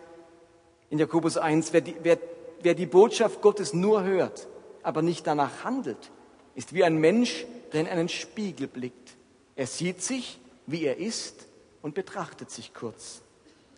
in 0.90 0.98
Jakobus 0.98 1.36
1, 1.36 1.72
wer 1.72 1.80
die, 1.80 1.96
wer, 2.02 2.18
wer 2.62 2.74
die 2.74 2.86
Botschaft 2.86 3.40
Gottes 3.40 3.72
nur 3.72 4.04
hört, 4.04 4.48
aber 4.82 5.02
nicht 5.02 5.26
danach 5.26 5.64
handelt, 5.64 6.10
ist 6.54 6.72
wie 6.72 6.84
ein 6.84 6.96
Mensch, 6.96 7.46
der 7.72 7.82
in 7.82 7.88
einen 7.88 8.08
Spiegel 8.08 8.66
blickt. 8.66 9.16
Er 9.56 9.66
sieht 9.66 10.02
sich, 10.02 10.38
wie 10.66 10.84
er 10.84 10.98
ist 10.98 11.46
und 11.82 11.94
betrachtet 11.94 12.50
sich 12.50 12.72
kurz. 12.72 13.22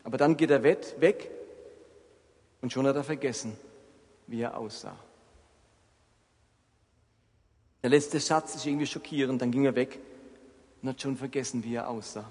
Aber 0.04 0.18
dann 0.18 0.36
geht 0.36 0.50
er 0.50 0.62
weg 0.62 1.30
und 2.60 2.72
schon 2.72 2.86
hat 2.86 2.96
er 2.96 3.04
vergessen, 3.04 3.56
wie 4.26 4.40
er 4.42 4.56
aussah. 4.56 4.96
Der 7.82 7.90
letzte 7.90 8.20
Satz 8.20 8.56
ist 8.56 8.66
irgendwie 8.66 8.86
schockierend, 8.86 9.40
dann 9.42 9.50
ging 9.50 9.64
er 9.64 9.74
weg 9.74 9.98
und 10.86 10.90
hat 10.90 11.02
schon 11.02 11.16
vergessen, 11.16 11.64
wie 11.64 11.74
er 11.74 11.88
aussah. 11.88 12.30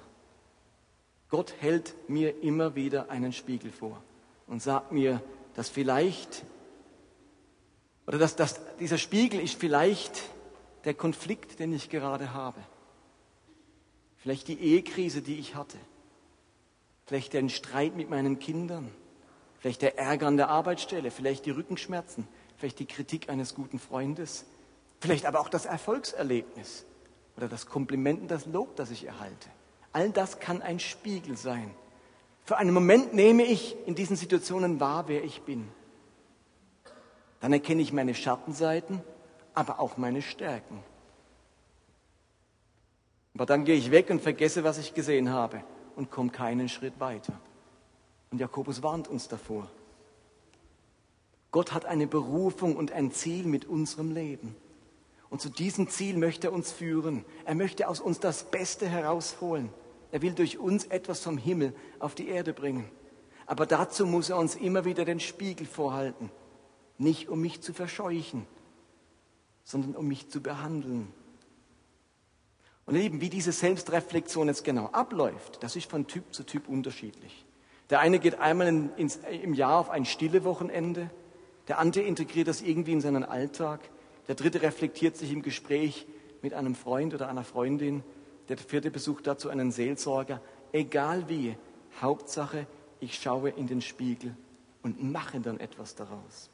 Gott 1.27 1.53
hält 1.59 1.93
mir 2.07 2.41
immer 2.41 2.73
wieder 2.73 3.09
einen 3.09 3.33
Spiegel 3.33 3.69
vor 3.69 4.01
und 4.47 4.61
sagt 4.61 4.93
mir, 4.93 5.21
dass 5.55 5.67
vielleicht, 5.67 6.45
oder 8.07 8.17
dass, 8.17 8.37
dass 8.37 8.61
dieser 8.77 8.97
Spiegel 8.97 9.41
ist 9.41 9.59
vielleicht 9.59 10.23
der 10.85 10.93
Konflikt, 10.93 11.59
den 11.59 11.73
ich 11.73 11.89
gerade 11.89 12.33
habe. 12.33 12.61
Vielleicht 14.15 14.47
die 14.47 14.57
Ehekrise, 14.57 15.21
die 15.21 15.37
ich 15.37 15.55
hatte. 15.55 15.77
Vielleicht 17.05 17.33
den 17.33 17.49
Streit 17.49 17.97
mit 17.97 18.09
meinen 18.09 18.39
Kindern. 18.39 18.89
Vielleicht 19.59 19.81
der 19.81 19.97
Ärger 19.99 20.27
an 20.27 20.37
der 20.37 20.47
Arbeitsstelle. 20.47 21.11
Vielleicht 21.11 21.45
die 21.45 21.51
Rückenschmerzen. 21.51 22.25
Vielleicht 22.55 22.79
die 22.79 22.85
Kritik 22.85 23.29
eines 23.29 23.53
guten 23.53 23.79
Freundes. 23.79 24.45
Vielleicht 25.01 25.25
aber 25.25 25.41
auch 25.41 25.49
das 25.49 25.65
Erfolgserlebnis 25.65 26.85
oder 27.37 27.47
das 27.47 27.65
Kompliment 27.65 28.21
und 28.21 28.31
das 28.31 28.45
Lob, 28.45 28.75
das 28.75 28.91
ich 28.91 29.05
erhalte. 29.05 29.49
All 29.91 30.09
das 30.09 30.39
kann 30.39 30.61
ein 30.61 30.79
Spiegel 30.79 31.37
sein. 31.37 31.71
Für 32.43 32.57
einen 32.57 32.73
Moment 32.73 33.13
nehme 33.13 33.43
ich 33.43 33.75
in 33.87 33.95
diesen 33.95 34.15
Situationen 34.15 34.79
wahr, 34.79 35.07
wer 35.07 35.23
ich 35.23 35.41
bin. 35.41 35.67
Dann 37.39 37.53
erkenne 37.53 37.81
ich 37.81 37.93
meine 37.93 38.13
Schattenseiten, 38.13 39.01
aber 39.53 39.79
auch 39.79 39.97
meine 39.97 40.21
Stärken. 40.21 40.83
Aber 43.33 43.45
dann 43.45 43.65
gehe 43.65 43.75
ich 43.75 43.91
weg 43.91 44.09
und 44.09 44.21
vergesse, 44.21 44.63
was 44.63 44.77
ich 44.77 44.93
gesehen 44.93 45.29
habe 45.29 45.63
und 45.95 46.11
komme 46.11 46.29
keinen 46.29 46.69
Schritt 46.69 46.99
weiter. 46.99 47.33
Und 48.31 48.39
Jakobus 48.39 48.81
warnt 48.81 49.07
uns 49.07 49.27
davor. 49.27 49.69
Gott 51.51 51.73
hat 51.73 51.85
eine 51.85 52.07
Berufung 52.07 52.75
und 52.75 52.91
ein 52.91 53.11
Ziel 53.11 53.45
mit 53.45 53.65
unserem 53.65 54.11
Leben. 54.11 54.55
Und 55.35 55.41
zu 55.41 55.49
diesem 55.49 55.89
Ziel 55.89 56.15
möchte 56.15 56.47
er 56.47 56.53
uns 56.53 56.71
führen. 56.71 57.25
Er 57.43 57.55
möchte 57.55 57.89
aus 57.89 57.99
uns 57.99 58.21
das 58.21 58.45
Beste 58.45 58.87
herausholen. 58.87 59.69
Er 60.13 60.21
will 60.21 60.31
durch 60.31 60.59
uns 60.59 60.85
etwas 60.85 61.19
vom 61.19 61.37
Himmel 61.37 61.75
auf 61.99 62.15
die 62.15 62.29
Erde 62.29 62.53
bringen. 62.53 62.89
Aber 63.45 63.65
dazu 63.65 64.05
muss 64.05 64.29
er 64.29 64.37
uns 64.37 64.55
immer 64.55 64.85
wieder 64.85 65.03
den 65.03 65.19
Spiegel 65.19 65.67
vorhalten. 65.67 66.31
Nicht 66.97 67.27
um 67.27 67.41
mich 67.41 67.59
zu 67.59 67.73
verscheuchen, 67.73 68.47
sondern 69.65 69.97
um 69.97 70.07
mich 70.07 70.29
zu 70.29 70.39
behandeln. 70.39 71.11
Und 72.85 72.95
eben, 72.95 73.19
wie 73.19 73.29
diese 73.29 73.51
Selbstreflexion 73.51 74.47
jetzt 74.47 74.63
genau 74.63 74.85
abläuft, 74.93 75.61
das 75.63 75.75
ist 75.75 75.91
von 75.91 76.07
Typ 76.07 76.33
zu 76.33 76.45
Typ 76.45 76.69
unterschiedlich. 76.69 77.45
Der 77.89 77.99
eine 77.99 78.19
geht 78.19 78.39
einmal 78.39 78.67
in, 78.67 78.89
ins, 78.95 79.19
im 79.29 79.53
Jahr 79.53 79.79
auf 79.79 79.89
ein 79.89 80.05
stille 80.05 80.45
Wochenende, 80.45 81.09
der 81.67 81.79
andere 81.79 82.05
integriert 82.05 82.47
das 82.47 82.61
irgendwie 82.61 82.93
in 82.93 83.01
seinen 83.01 83.25
Alltag. 83.25 83.81
Der 84.27 84.35
dritte 84.35 84.61
reflektiert 84.61 85.17
sich 85.17 85.31
im 85.31 85.41
Gespräch 85.41 86.05
mit 86.41 86.53
einem 86.53 86.75
Freund 86.75 87.13
oder 87.13 87.29
einer 87.29 87.43
Freundin. 87.43 88.03
Der 88.49 88.57
vierte 88.57 88.91
besucht 88.91 89.27
dazu 89.27 89.49
einen 89.49 89.71
Seelsorger. 89.71 90.41
Egal 90.71 91.29
wie, 91.29 91.55
Hauptsache, 92.01 92.67
ich 92.99 93.19
schaue 93.19 93.49
in 93.49 93.67
den 93.67 93.81
Spiegel 93.81 94.35
und 94.81 95.03
mache 95.03 95.39
dann 95.39 95.59
etwas 95.59 95.95
daraus. 95.95 96.49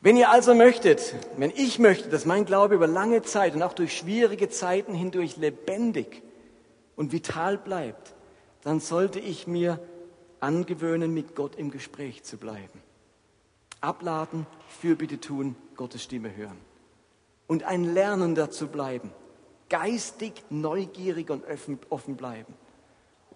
Wenn 0.00 0.16
ihr 0.16 0.30
also 0.30 0.54
möchtet, 0.54 1.14
wenn 1.36 1.52
ich 1.54 1.78
möchte, 1.78 2.08
dass 2.08 2.24
mein 2.24 2.44
Glaube 2.44 2.74
über 2.74 2.88
lange 2.88 3.22
Zeit 3.22 3.54
und 3.54 3.62
auch 3.62 3.72
durch 3.72 3.96
schwierige 3.96 4.48
Zeiten 4.48 4.94
hindurch 4.94 5.36
lebendig 5.36 6.22
und 6.96 7.12
vital 7.12 7.56
bleibt, 7.56 8.14
dann 8.62 8.80
sollte 8.80 9.20
ich 9.20 9.46
mir 9.46 9.78
angewöhnen, 10.40 11.14
mit 11.14 11.36
Gott 11.36 11.54
im 11.54 11.70
Gespräch 11.70 12.24
zu 12.24 12.36
bleiben. 12.36 12.82
Abladen, 13.82 14.46
Fürbitte 14.80 15.20
tun, 15.20 15.56
Gottes 15.76 16.02
Stimme 16.02 16.34
hören. 16.34 16.56
Und 17.48 17.64
ein 17.64 17.84
Lernender 17.84 18.50
zu 18.50 18.68
bleiben. 18.68 19.10
Geistig, 19.68 20.44
neugierig 20.50 21.30
und 21.30 21.44
offen 21.90 22.16
bleiben. 22.16 22.54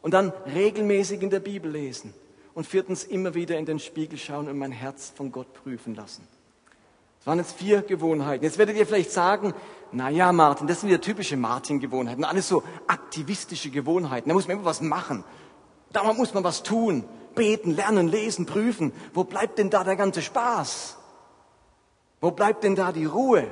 Und 0.02 0.14
dann 0.14 0.32
regelmäßig 0.54 1.22
in 1.22 1.30
der 1.30 1.40
Bibel 1.40 1.70
lesen. 1.70 2.14
Und 2.54 2.66
viertens 2.66 3.04
immer 3.04 3.34
wieder 3.34 3.58
in 3.58 3.66
den 3.66 3.78
Spiegel 3.78 4.18
schauen 4.18 4.48
und 4.48 4.56
mein 4.56 4.72
Herz 4.72 5.12
von 5.14 5.32
Gott 5.32 5.52
prüfen 5.52 5.94
lassen. 5.94 6.26
Das 7.18 7.26
waren 7.26 7.38
jetzt 7.38 7.56
vier 7.56 7.82
Gewohnheiten. 7.82 8.44
Jetzt 8.44 8.56
werdet 8.56 8.76
ihr 8.76 8.86
vielleicht 8.86 9.10
sagen, 9.10 9.52
na 9.90 10.10
ja, 10.10 10.32
Martin, 10.32 10.68
das 10.68 10.80
sind 10.80 10.90
ja 10.90 10.98
typische 10.98 11.36
Martin-Gewohnheiten. 11.36 12.24
Alles 12.24 12.48
so 12.48 12.62
aktivistische 12.86 13.70
Gewohnheiten. 13.70 14.28
Da 14.28 14.34
muss 14.34 14.46
man 14.46 14.58
immer 14.58 14.66
was 14.66 14.80
machen. 14.80 15.24
Da 15.92 16.12
muss 16.12 16.34
man 16.34 16.44
was 16.44 16.62
tun 16.62 17.04
beten, 17.36 17.76
lernen, 17.76 18.08
lesen, 18.08 18.46
prüfen. 18.46 18.92
Wo 19.14 19.22
bleibt 19.22 19.58
denn 19.58 19.70
da 19.70 19.84
der 19.84 19.94
ganze 19.94 20.22
Spaß? 20.22 20.96
Wo 22.20 22.32
bleibt 22.32 22.64
denn 22.64 22.74
da 22.74 22.90
die 22.90 23.04
Ruhe? 23.04 23.46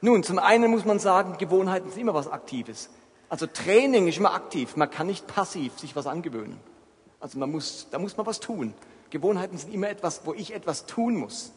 Nun, 0.00 0.22
zum 0.22 0.38
einen 0.38 0.70
muss 0.70 0.86
man 0.86 0.98
sagen, 0.98 1.36
Gewohnheiten 1.36 1.90
sind 1.90 2.00
immer 2.00 2.14
was 2.14 2.28
Aktives. 2.28 2.88
Also 3.28 3.46
Training 3.46 4.08
ist 4.08 4.18
immer 4.18 4.32
aktiv. 4.32 4.76
Man 4.76 4.90
kann 4.90 5.06
nicht 5.08 5.26
passiv 5.26 5.78
sich 5.78 5.96
was 5.96 6.06
angewöhnen. 6.06 6.58
Also 7.20 7.38
man 7.38 7.50
muss, 7.50 7.88
da 7.90 7.98
muss 7.98 8.16
man 8.16 8.24
was 8.24 8.40
tun. 8.40 8.72
Gewohnheiten 9.10 9.58
sind 9.58 9.74
immer 9.74 9.88
etwas, 9.88 10.22
wo 10.24 10.32
ich 10.32 10.54
etwas 10.54 10.86
tun 10.86 11.16
muss. 11.16 11.52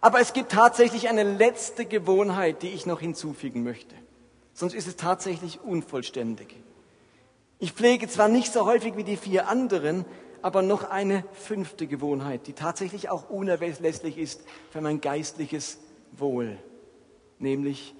Aber 0.00 0.20
es 0.20 0.32
gibt 0.32 0.52
tatsächlich 0.52 1.08
eine 1.08 1.22
letzte 1.22 1.84
Gewohnheit, 1.84 2.62
die 2.62 2.68
ich 2.68 2.86
noch 2.86 3.00
hinzufügen 3.00 3.62
möchte. 3.62 3.94
Sonst 4.52 4.74
ist 4.74 4.86
es 4.86 4.96
tatsächlich 4.96 5.60
unvollständig. 5.62 6.56
Ich 7.62 7.74
pflege 7.74 8.08
zwar 8.08 8.26
nicht 8.26 8.52
so 8.52 8.66
häufig 8.66 8.96
wie 8.96 9.04
die 9.04 9.16
vier 9.16 9.46
anderen, 9.46 10.04
aber 10.42 10.62
noch 10.62 10.82
eine 10.82 11.24
fünfte 11.32 11.86
Gewohnheit, 11.86 12.48
die 12.48 12.54
tatsächlich 12.54 13.08
auch 13.08 13.30
unerlässlich 13.30 14.18
ist 14.18 14.42
für 14.70 14.80
mein 14.80 15.00
geistliches 15.00 15.78
Wohl. 16.10 16.58
Nämlich, 17.38 17.94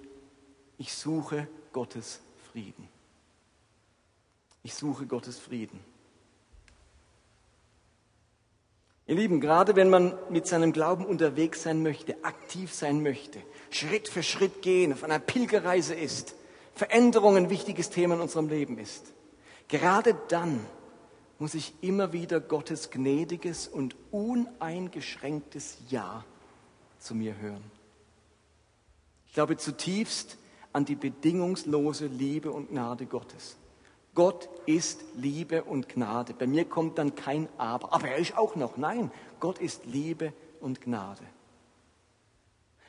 Ich 0.79 0.93
suche 0.95 1.47
Gottes 1.73 2.19
Frieden. 2.51 2.89
Ich 4.65 4.75
suche 4.75 5.07
Gottes 5.07 5.39
Frieden. 5.39 5.79
Ihr 9.07 9.15
Lieben, 9.15 9.41
gerade 9.41 9.77
wenn 9.77 9.91
man 9.91 10.19
mit 10.29 10.49
seinem 10.49 10.73
Glauben 10.73 11.07
unterwegs 11.07 11.63
sein 11.63 11.85
möchte, 11.85 12.25
aktiv 12.25 12.75
sein 12.75 13.01
möchte, 13.01 13.39
Schritt 13.71 14.09
für 14.09 14.25
Schritt 14.25 14.61
gehen, 14.63 14.93
auf 14.93 15.05
einer 15.05 15.21
Pilgerreise 15.21 15.95
ist, 15.95 16.35
Veränderung 16.75 17.37
ein 17.37 17.49
wichtiges 17.49 17.91
Thema 17.91 18.17
in 18.17 18.23
unserem 18.23 18.49
Leben 18.49 18.77
ist, 18.77 19.13
gerade 19.73 20.15
dann 20.29 20.61
muss 21.39 21.55
ich 21.55 21.75
immer 21.81 22.13
wieder 22.13 22.41
Gottes 22.41 22.91
gnädiges 22.91 23.67
und 23.67 23.97
uneingeschränktes 24.11 25.79
Ja 25.89 26.25
zu 26.99 27.15
mir 27.15 27.37
hören. 27.39 27.65
Ich 29.27 29.33
glaube 29.33 29.57
zutiefst 29.57 30.37
an 30.75 30.85
die 30.85 30.95
bedingungslose 30.95 32.07
Liebe 32.07 32.53
und 32.53 32.71
Gnade 32.71 33.07
Gottes. 33.07 33.57
Gott 34.15 34.49
ist 34.67 35.01
Liebe 35.17 35.65
und 35.65 35.89
Gnade. 35.89 36.35
Bei 36.35 36.47
mir 36.47 36.67
kommt 36.67 36.99
dann 36.99 37.15
kein 37.15 37.49
Aber. 37.57 37.95
Aber 37.95 38.09
er 38.09 38.19
ist 38.19 38.37
auch 38.37 38.57
noch. 38.57 38.77
Nein, 38.77 39.11
Gott 39.41 39.59
ist 39.59 39.87
Liebe 39.87 40.35
und 40.61 40.83
Gnade. 40.83 41.23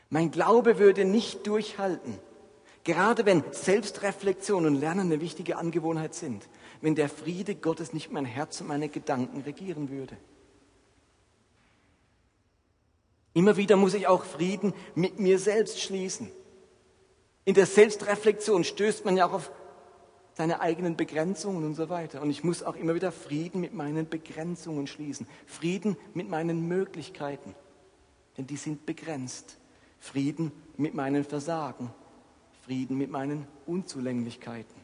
Mein 0.10 0.32
Glaube 0.32 0.80
würde 0.80 1.06
nicht 1.06 1.48
durchhalten, 1.48 2.20
gerade 2.84 3.26
wenn 3.26 3.44
Selbstreflexion 3.52 4.66
und 4.66 4.76
Lernen 4.76 5.12
eine 5.12 5.22
wichtige 5.22 5.56
Angewohnheit 5.56 6.14
sind, 6.14 6.48
wenn 6.84 6.96
der 6.96 7.08
Friede 7.08 7.56
Gottes 7.56 7.94
nicht 7.94 8.12
mein 8.12 8.26
Herz 8.26 8.60
und 8.60 8.68
meine 8.68 8.90
Gedanken 8.90 9.40
regieren 9.40 9.90
würde. 9.90 10.18
Immer 13.32 13.56
wieder 13.56 13.78
muss 13.78 13.94
ich 13.94 14.08
auch 14.08 14.26
Frieden 14.26 14.74
mit 14.94 15.18
mir 15.18 15.40
selbst 15.40 15.80
schließen. 15.80 16.30
In 17.46 17.54
der 17.54 17.68
Selbstreflexion 17.68 18.66
stößt 18.66 19.06
man 19.06 19.16
ja 19.16 19.28
auch 19.28 19.32
auf 19.32 19.52
seine 20.34 20.60
eigenen 20.60 20.98
Begrenzungen 20.98 21.64
und 21.64 21.76
so 21.76 21.88
weiter. 21.88 22.22
Und 22.22 22.30
ich 22.30 22.44
muss 22.44 22.64
auch 22.64 22.76
immer 22.76 22.96
wieder 22.96 23.14
Frieden 23.14 23.62
mit 23.62 23.74
meinen 23.74 24.10
Begrenzungen 24.10 24.86
schließen. 24.86 25.26
Frieden 25.46 25.96
mit 26.14 26.28
meinen 26.28 26.68
Möglichkeiten, 26.68 27.56
denn 28.38 28.46
die 28.46 28.58
sind 28.58 28.86
begrenzt. 28.86 29.58
Frieden 30.00 30.52
mit 30.76 30.94
meinen 30.96 31.24
Versagen. 31.24 31.94
Frieden 32.66 32.98
mit 32.98 33.10
meinen 33.10 33.48
Unzulänglichkeiten. 33.66 34.83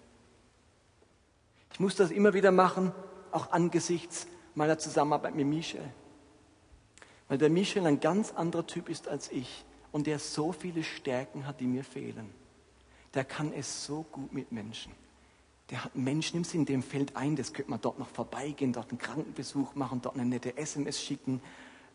Ich 1.80 1.82
muss 1.82 1.96
das 1.96 2.12
immer 2.12 2.34
wieder 2.36 2.52
machen, 2.52 2.92
auch 3.32 3.52
angesichts 3.52 4.28
meiner 4.54 4.78
Zusammenarbeit 4.78 5.34
mit 5.34 5.48
Michel. 5.48 5.82
Weil 7.28 7.38
der 7.40 7.50
Michel 7.50 7.88
ein 7.88 8.00
ganz 8.00 8.32
anderer 8.34 8.68
Typ 8.68 8.90
ist 8.90 9.08
als 9.08 9.32
ich 9.32 9.66
und 9.92 10.06
der 10.06 10.20
so 10.20 10.52
viele 10.52 10.84
Stärken 10.84 11.48
hat, 11.48 11.60
die 11.60 11.68
mir 11.68 11.84
fehlen. 11.84 12.30
Der 13.16 13.24
kann 13.24 13.52
es 13.54 13.86
so 13.86 14.06
gut 14.12 14.34
mit 14.34 14.52
Menschen 14.52 14.92
der 15.70 15.84
hat 15.84 15.96
Menschen 15.96 16.38
im 16.38 16.44
Sinn, 16.44 16.66
dem 16.66 16.82
fällt 16.82 17.16
ein, 17.16 17.36
das 17.36 17.54
könnte 17.54 17.70
man 17.70 17.82
dort 17.82 18.00
noch 18.00 18.08
vorbeigehen, 18.08 18.74
dort 18.74 18.90
einen 18.90 18.98
Krankenbesuch 18.98 19.76
machen, 19.76 20.02
dort 20.02 20.16
eine 20.16 20.26
nette 20.26 20.58
SMS 20.58 21.02
schicken. 21.02 21.42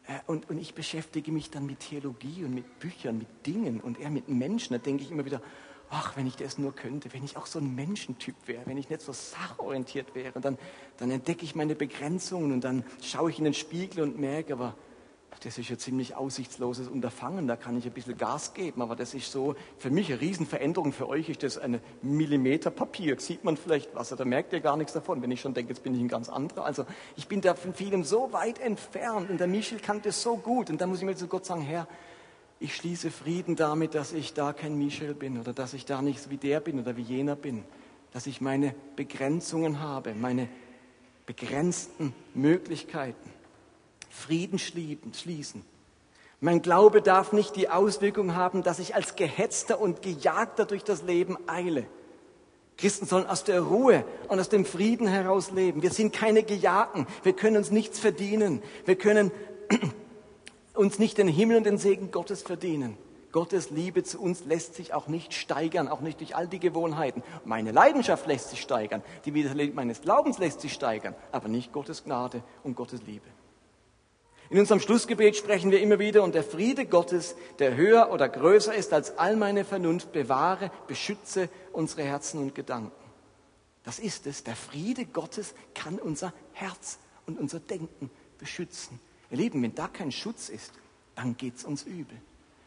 Äh, 0.06 0.18
und, 0.26 0.48
und 0.48 0.58
ich 0.58 0.74
beschäftige 0.74 1.32
mich 1.32 1.50
dann 1.50 1.66
mit 1.66 1.80
Theologie 1.80 2.44
und 2.44 2.54
mit 2.54 2.78
Büchern, 2.78 3.18
mit 3.18 3.46
Dingen 3.46 3.80
und 3.80 3.98
er 3.98 4.10
mit 4.10 4.28
Menschen. 4.28 4.74
Da 4.74 4.78
denke 4.78 5.02
ich 5.02 5.10
immer 5.10 5.24
wieder, 5.24 5.42
ach, 5.90 6.16
wenn 6.16 6.26
ich 6.26 6.36
das 6.36 6.58
nur 6.58 6.74
könnte, 6.74 7.12
wenn 7.12 7.24
ich 7.24 7.36
auch 7.36 7.46
so 7.46 7.58
ein 7.58 7.74
Menschentyp 7.74 8.34
wäre, 8.46 8.62
wenn 8.66 8.76
ich 8.76 8.90
nicht 8.90 9.02
so 9.02 9.12
sachorientiert 9.12 10.14
wäre, 10.14 10.40
dann, 10.40 10.58
dann 10.96 11.10
entdecke 11.10 11.44
ich 11.44 11.54
meine 11.54 11.74
Begrenzungen 11.74 12.52
und 12.52 12.62
dann 12.62 12.84
schaue 13.02 13.30
ich 13.30 13.38
in 13.38 13.44
den 13.44 13.54
Spiegel 13.54 14.02
und 14.02 14.18
merke, 14.18 14.54
aber 14.54 14.74
das 15.42 15.58
ist 15.58 15.70
ein 15.70 15.78
ziemlich 15.78 16.16
aussichtsloses 16.16 16.88
Unterfangen, 16.88 17.46
da 17.46 17.56
kann 17.56 17.76
ich 17.76 17.84
ein 17.84 17.92
bisschen 17.92 18.16
Gas 18.16 18.54
geben, 18.54 18.82
aber 18.82 18.96
das 18.96 19.14
ist 19.14 19.30
so, 19.30 19.54
für 19.78 19.90
mich 19.90 20.10
eine 20.10 20.20
Riesenveränderung, 20.20 20.92
für 20.92 21.08
euch 21.08 21.28
ist 21.28 21.42
das 21.42 21.58
eine 21.58 21.80
Millimeter 22.02 22.70
Papier, 22.70 23.18
sieht 23.18 23.44
man 23.44 23.56
vielleicht 23.56 23.94
was, 23.94 24.10
da 24.10 24.24
merkt 24.24 24.52
ihr 24.52 24.60
gar 24.60 24.76
nichts 24.76 24.92
davon, 24.92 25.22
wenn 25.22 25.30
ich 25.30 25.40
schon 25.40 25.54
denke, 25.54 25.72
jetzt 25.72 25.82
bin 25.82 25.94
ich 25.94 26.00
ein 26.00 26.08
ganz 26.08 26.28
anderer. 26.28 26.64
Also 26.64 26.86
ich 27.16 27.28
bin 27.28 27.40
da 27.40 27.54
von 27.54 27.74
vielem 27.74 28.04
so 28.04 28.32
weit 28.32 28.58
entfernt 28.58 29.30
und 29.30 29.38
der 29.38 29.46
Michel 29.46 29.80
kann 29.80 30.00
das 30.02 30.22
so 30.22 30.36
gut 30.36 30.70
und 30.70 30.80
da 30.80 30.86
muss 30.86 30.98
ich 30.98 31.04
mir 31.04 31.16
zu 31.16 31.26
Gott 31.26 31.44
sagen, 31.44 31.62
Herr, 31.62 31.88
ich 32.64 32.76
schließe 32.76 33.10
Frieden 33.10 33.56
damit, 33.56 33.94
dass 33.94 34.14
ich 34.14 34.32
da 34.32 34.54
kein 34.54 34.78
Michel 34.78 35.14
bin 35.14 35.38
oder 35.38 35.52
dass 35.52 35.74
ich 35.74 35.84
da 35.84 36.00
nicht 36.00 36.30
wie 36.30 36.38
der 36.38 36.60
bin 36.60 36.80
oder 36.80 36.96
wie 36.96 37.02
jener 37.02 37.36
bin, 37.36 37.62
dass 38.10 38.26
ich 38.26 38.40
meine 38.40 38.74
Begrenzungen 38.96 39.80
habe, 39.80 40.14
meine 40.14 40.48
begrenzten 41.26 42.14
Möglichkeiten. 42.32 43.30
Frieden 44.08 44.58
schließen. 44.58 45.62
Mein 46.40 46.62
Glaube 46.62 47.02
darf 47.02 47.34
nicht 47.34 47.54
die 47.54 47.68
Auswirkung 47.68 48.34
haben, 48.34 48.62
dass 48.62 48.78
ich 48.78 48.94
als 48.94 49.14
Gehetzter 49.14 49.78
und 49.78 50.00
Gejagter 50.00 50.64
durch 50.64 50.84
das 50.84 51.02
Leben 51.02 51.36
eile. 51.46 51.84
Christen 52.78 53.04
sollen 53.04 53.26
aus 53.26 53.44
der 53.44 53.60
Ruhe 53.60 54.06
und 54.28 54.40
aus 54.40 54.48
dem 54.48 54.64
Frieden 54.64 55.06
heraus 55.06 55.50
leben. 55.50 55.82
Wir 55.82 55.90
sind 55.90 56.14
keine 56.14 56.44
Gejagten. 56.44 57.06
Wir 57.24 57.34
können 57.34 57.58
uns 57.58 57.70
nichts 57.70 57.98
verdienen. 57.98 58.62
Wir 58.86 58.96
können 58.96 59.32
uns 60.74 60.98
nicht 60.98 61.18
den 61.18 61.28
Himmel 61.28 61.56
und 61.58 61.64
den 61.64 61.78
Segen 61.78 62.10
Gottes 62.10 62.42
verdienen. 62.42 62.96
Gottes 63.32 63.70
Liebe 63.70 64.04
zu 64.04 64.20
uns 64.20 64.44
lässt 64.44 64.74
sich 64.74 64.94
auch 64.94 65.08
nicht 65.08 65.34
steigern, 65.34 65.88
auch 65.88 66.00
nicht 66.00 66.20
durch 66.20 66.36
all 66.36 66.46
die 66.46 66.60
Gewohnheiten. 66.60 67.22
Meine 67.44 67.72
Leidenschaft 67.72 68.28
lässt 68.28 68.50
sich 68.50 68.60
steigern, 68.60 69.02
die 69.24 69.34
Vitalität 69.34 69.74
meines 69.74 70.02
Glaubens 70.02 70.38
lässt 70.38 70.60
sich 70.60 70.72
steigern, 70.72 71.16
aber 71.32 71.48
nicht 71.48 71.72
Gottes 71.72 72.04
Gnade 72.04 72.44
und 72.62 72.76
Gottes 72.76 73.02
Liebe. 73.02 73.26
In 74.50 74.60
unserem 74.60 74.78
Schlussgebet 74.78 75.36
sprechen 75.36 75.72
wir 75.72 75.80
immer 75.80 75.98
wieder, 75.98 76.22
und 76.22 76.34
der 76.34 76.44
Friede 76.44 76.86
Gottes, 76.86 77.34
der 77.58 77.74
höher 77.74 78.12
oder 78.12 78.28
größer 78.28 78.74
ist 78.74 78.92
als 78.92 79.18
all 79.18 79.34
meine 79.34 79.64
Vernunft, 79.64 80.12
bewahre, 80.12 80.70
beschütze 80.86 81.48
unsere 81.72 82.02
Herzen 82.02 82.40
und 82.40 82.54
Gedanken. 82.54 82.92
Das 83.84 83.98
ist 83.98 84.26
es. 84.26 84.44
Der 84.44 84.54
Friede 84.54 85.06
Gottes 85.06 85.54
kann 85.74 85.98
unser 85.98 86.32
Herz 86.52 86.98
und 87.26 87.40
unser 87.40 87.58
Denken 87.58 88.10
beschützen. 88.38 89.00
Ihr 89.34 89.38
Lieben, 89.38 89.64
wenn 89.64 89.74
da 89.74 89.88
kein 89.88 90.12
Schutz 90.12 90.48
ist, 90.48 90.72
dann 91.16 91.36
geht's 91.36 91.64
uns 91.64 91.82
übel. 91.82 92.16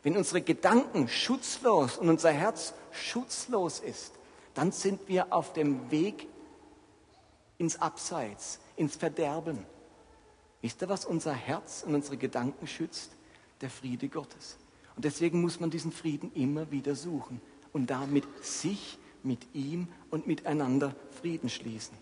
Wenn 0.03 0.17
unsere 0.17 0.41
Gedanken 0.41 1.07
schutzlos 1.07 1.97
und 1.97 2.09
unser 2.09 2.33
Herz 2.33 2.73
schutzlos 2.91 3.79
ist, 3.79 4.11
dann 4.53 4.73
sind 4.73 5.07
wir 5.07 5.31
auf 5.31 5.53
dem 5.53 5.89
Weg 5.91 6.27
ins 7.57 7.79
Abseits, 7.79 8.59
ins 8.75 8.97
Verderben. 8.97 9.65
Wisst 10.61 10.81
ihr, 10.81 10.89
was 10.89 11.05
unser 11.05 11.31
Herz 11.31 11.85
und 11.87 11.95
unsere 11.95 12.17
Gedanken 12.17 12.67
schützt? 12.67 13.11
Der 13.61 13.69
Friede 13.69 14.09
Gottes. 14.09 14.57
Und 14.97 15.05
deswegen 15.05 15.39
muss 15.39 15.61
man 15.61 15.69
diesen 15.69 15.93
Frieden 15.93 16.33
immer 16.33 16.69
wieder 16.69 16.95
suchen 16.95 17.39
und 17.71 17.89
damit 17.89 18.25
sich, 18.43 18.99
mit 19.23 19.39
ihm 19.53 19.87
und 20.11 20.27
miteinander 20.27 20.93
Frieden 21.21 21.49
schließen. 21.49 21.97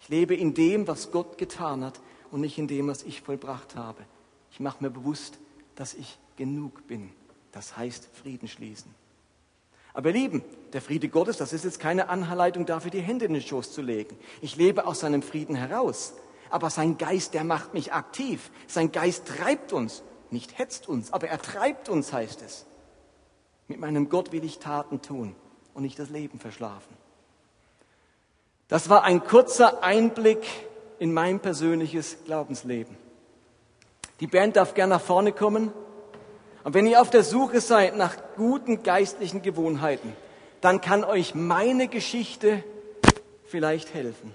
Ich 0.00 0.08
lebe 0.08 0.34
in 0.34 0.54
dem, 0.54 0.88
was 0.88 1.10
Gott 1.10 1.36
getan 1.36 1.84
hat 1.84 2.00
und 2.30 2.40
nicht 2.40 2.58
in 2.58 2.68
dem, 2.68 2.88
was 2.88 3.02
ich 3.02 3.22
vollbracht 3.22 3.76
habe. 3.76 4.02
Ich 4.50 4.60
mache 4.60 4.82
mir 4.82 4.90
bewusst, 4.90 5.38
dass 5.74 5.94
ich 5.94 6.18
genug 6.36 6.86
bin. 6.86 7.10
Das 7.52 7.76
heißt 7.76 8.08
Frieden 8.14 8.48
schließen. 8.48 8.94
Aber 9.94 10.10
ihr 10.10 10.14
Lieben, 10.14 10.44
der 10.72 10.82
Friede 10.82 11.08
Gottes, 11.08 11.38
das 11.38 11.52
ist 11.52 11.64
jetzt 11.64 11.80
keine 11.80 12.08
Anleitung 12.08 12.66
dafür, 12.66 12.90
die 12.90 13.00
Hände 13.00 13.24
in 13.24 13.32
den 13.32 13.42
Schoß 13.42 13.72
zu 13.72 13.80
legen. 13.80 14.16
Ich 14.42 14.56
lebe 14.56 14.86
aus 14.86 15.00
seinem 15.00 15.22
Frieden 15.22 15.54
heraus 15.54 16.14
aber 16.50 16.70
sein 16.70 16.98
Geist, 16.98 17.34
der 17.34 17.44
macht 17.44 17.74
mich 17.74 17.92
aktiv. 17.92 18.50
Sein 18.66 18.92
Geist 18.92 19.26
treibt 19.26 19.72
uns, 19.72 20.02
nicht 20.30 20.58
hetzt 20.58 20.88
uns, 20.88 21.12
aber 21.12 21.28
er 21.28 21.40
treibt 21.40 21.88
uns, 21.88 22.12
heißt 22.12 22.42
es. 22.42 22.66
Mit 23.68 23.80
meinem 23.80 24.08
Gott 24.08 24.32
will 24.32 24.44
ich 24.44 24.58
Taten 24.58 25.02
tun 25.02 25.34
und 25.74 25.82
nicht 25.82 25.98
das 25.98 26.10
Leben 26.10 26.38
verschlafen. 26.38 26.96
Das 28.68 28.88
war 28.88 29.04
ein 29.04 29.22
kurzer 29.24 29.82
Einblick 29.82 30.44
in 30.98 31.12
mein 31.12 31.40
persönliches 31.40 32.18
Glaubensleben. 32.24 32.96
Die 34.20 34.26
Band 34.26 34.56
darf 34.56 34.74
gerne 34.74 34.94
nach 34.94 35.00
vorne 35.00 35.32
kommen. 35.32 35.72
Und 36.64 36.74
wenn 36.74 36.86
ihr 36.86 37.00
auf 37.00 37.10
der 37.10 37.22
Suche 37.22 37.60
seid 37.60 37.96
nach 37.96 38.16
guten 38.36 38.82
geistlichen 38.82 39.42
Gewohnheiten, 39.42 40.12
dann 40.60 40.80
kann 40.80 41.04
euch 41.04 41.34
meine 41.34 41.88
Geschichte 41.88 42.64
vielleicht 43.44 43.94
helfen. 43.94 44.32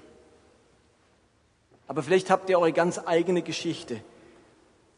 Aber 1.88 2.04
vielleicht 2.04 2.30
habt 2.30 2.50
ihr 2.50 2.58
eure 2.58 2.72
ganz 2.72 3.02
eigene 3.06 3.42
Geschichte 3.42 4.00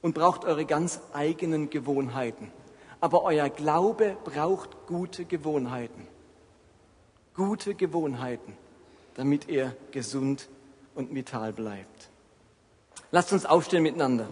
und 0.02 0.14
braucht 0.14 0.46
eure 0.46 0.66
ganz 0.66 1.02
eigenen 1.14 1.70
Gewohnheiten. 1.70 2.52
Aber 3.00 3.24
euer 3.24 3.50
Glaube 3.50 4.16
braucht 4.24 4.86
gute 4.86 5.26
Gewohnheiten. 5.26 6.08
Gute 7.34 7.74
Gewohnheiten, 7.74 8.56
damit 9.16 9.50
er 9.50 9.76
gesund 9.92 10.50
und 10.96 11.14
vital 11.14 11.54
bleibt. 11.54 12.10
Lasst 13.12 13.32
uns 13.34 13.46
aufstehen 13.46 13.84
miteinander. 13.84 14.28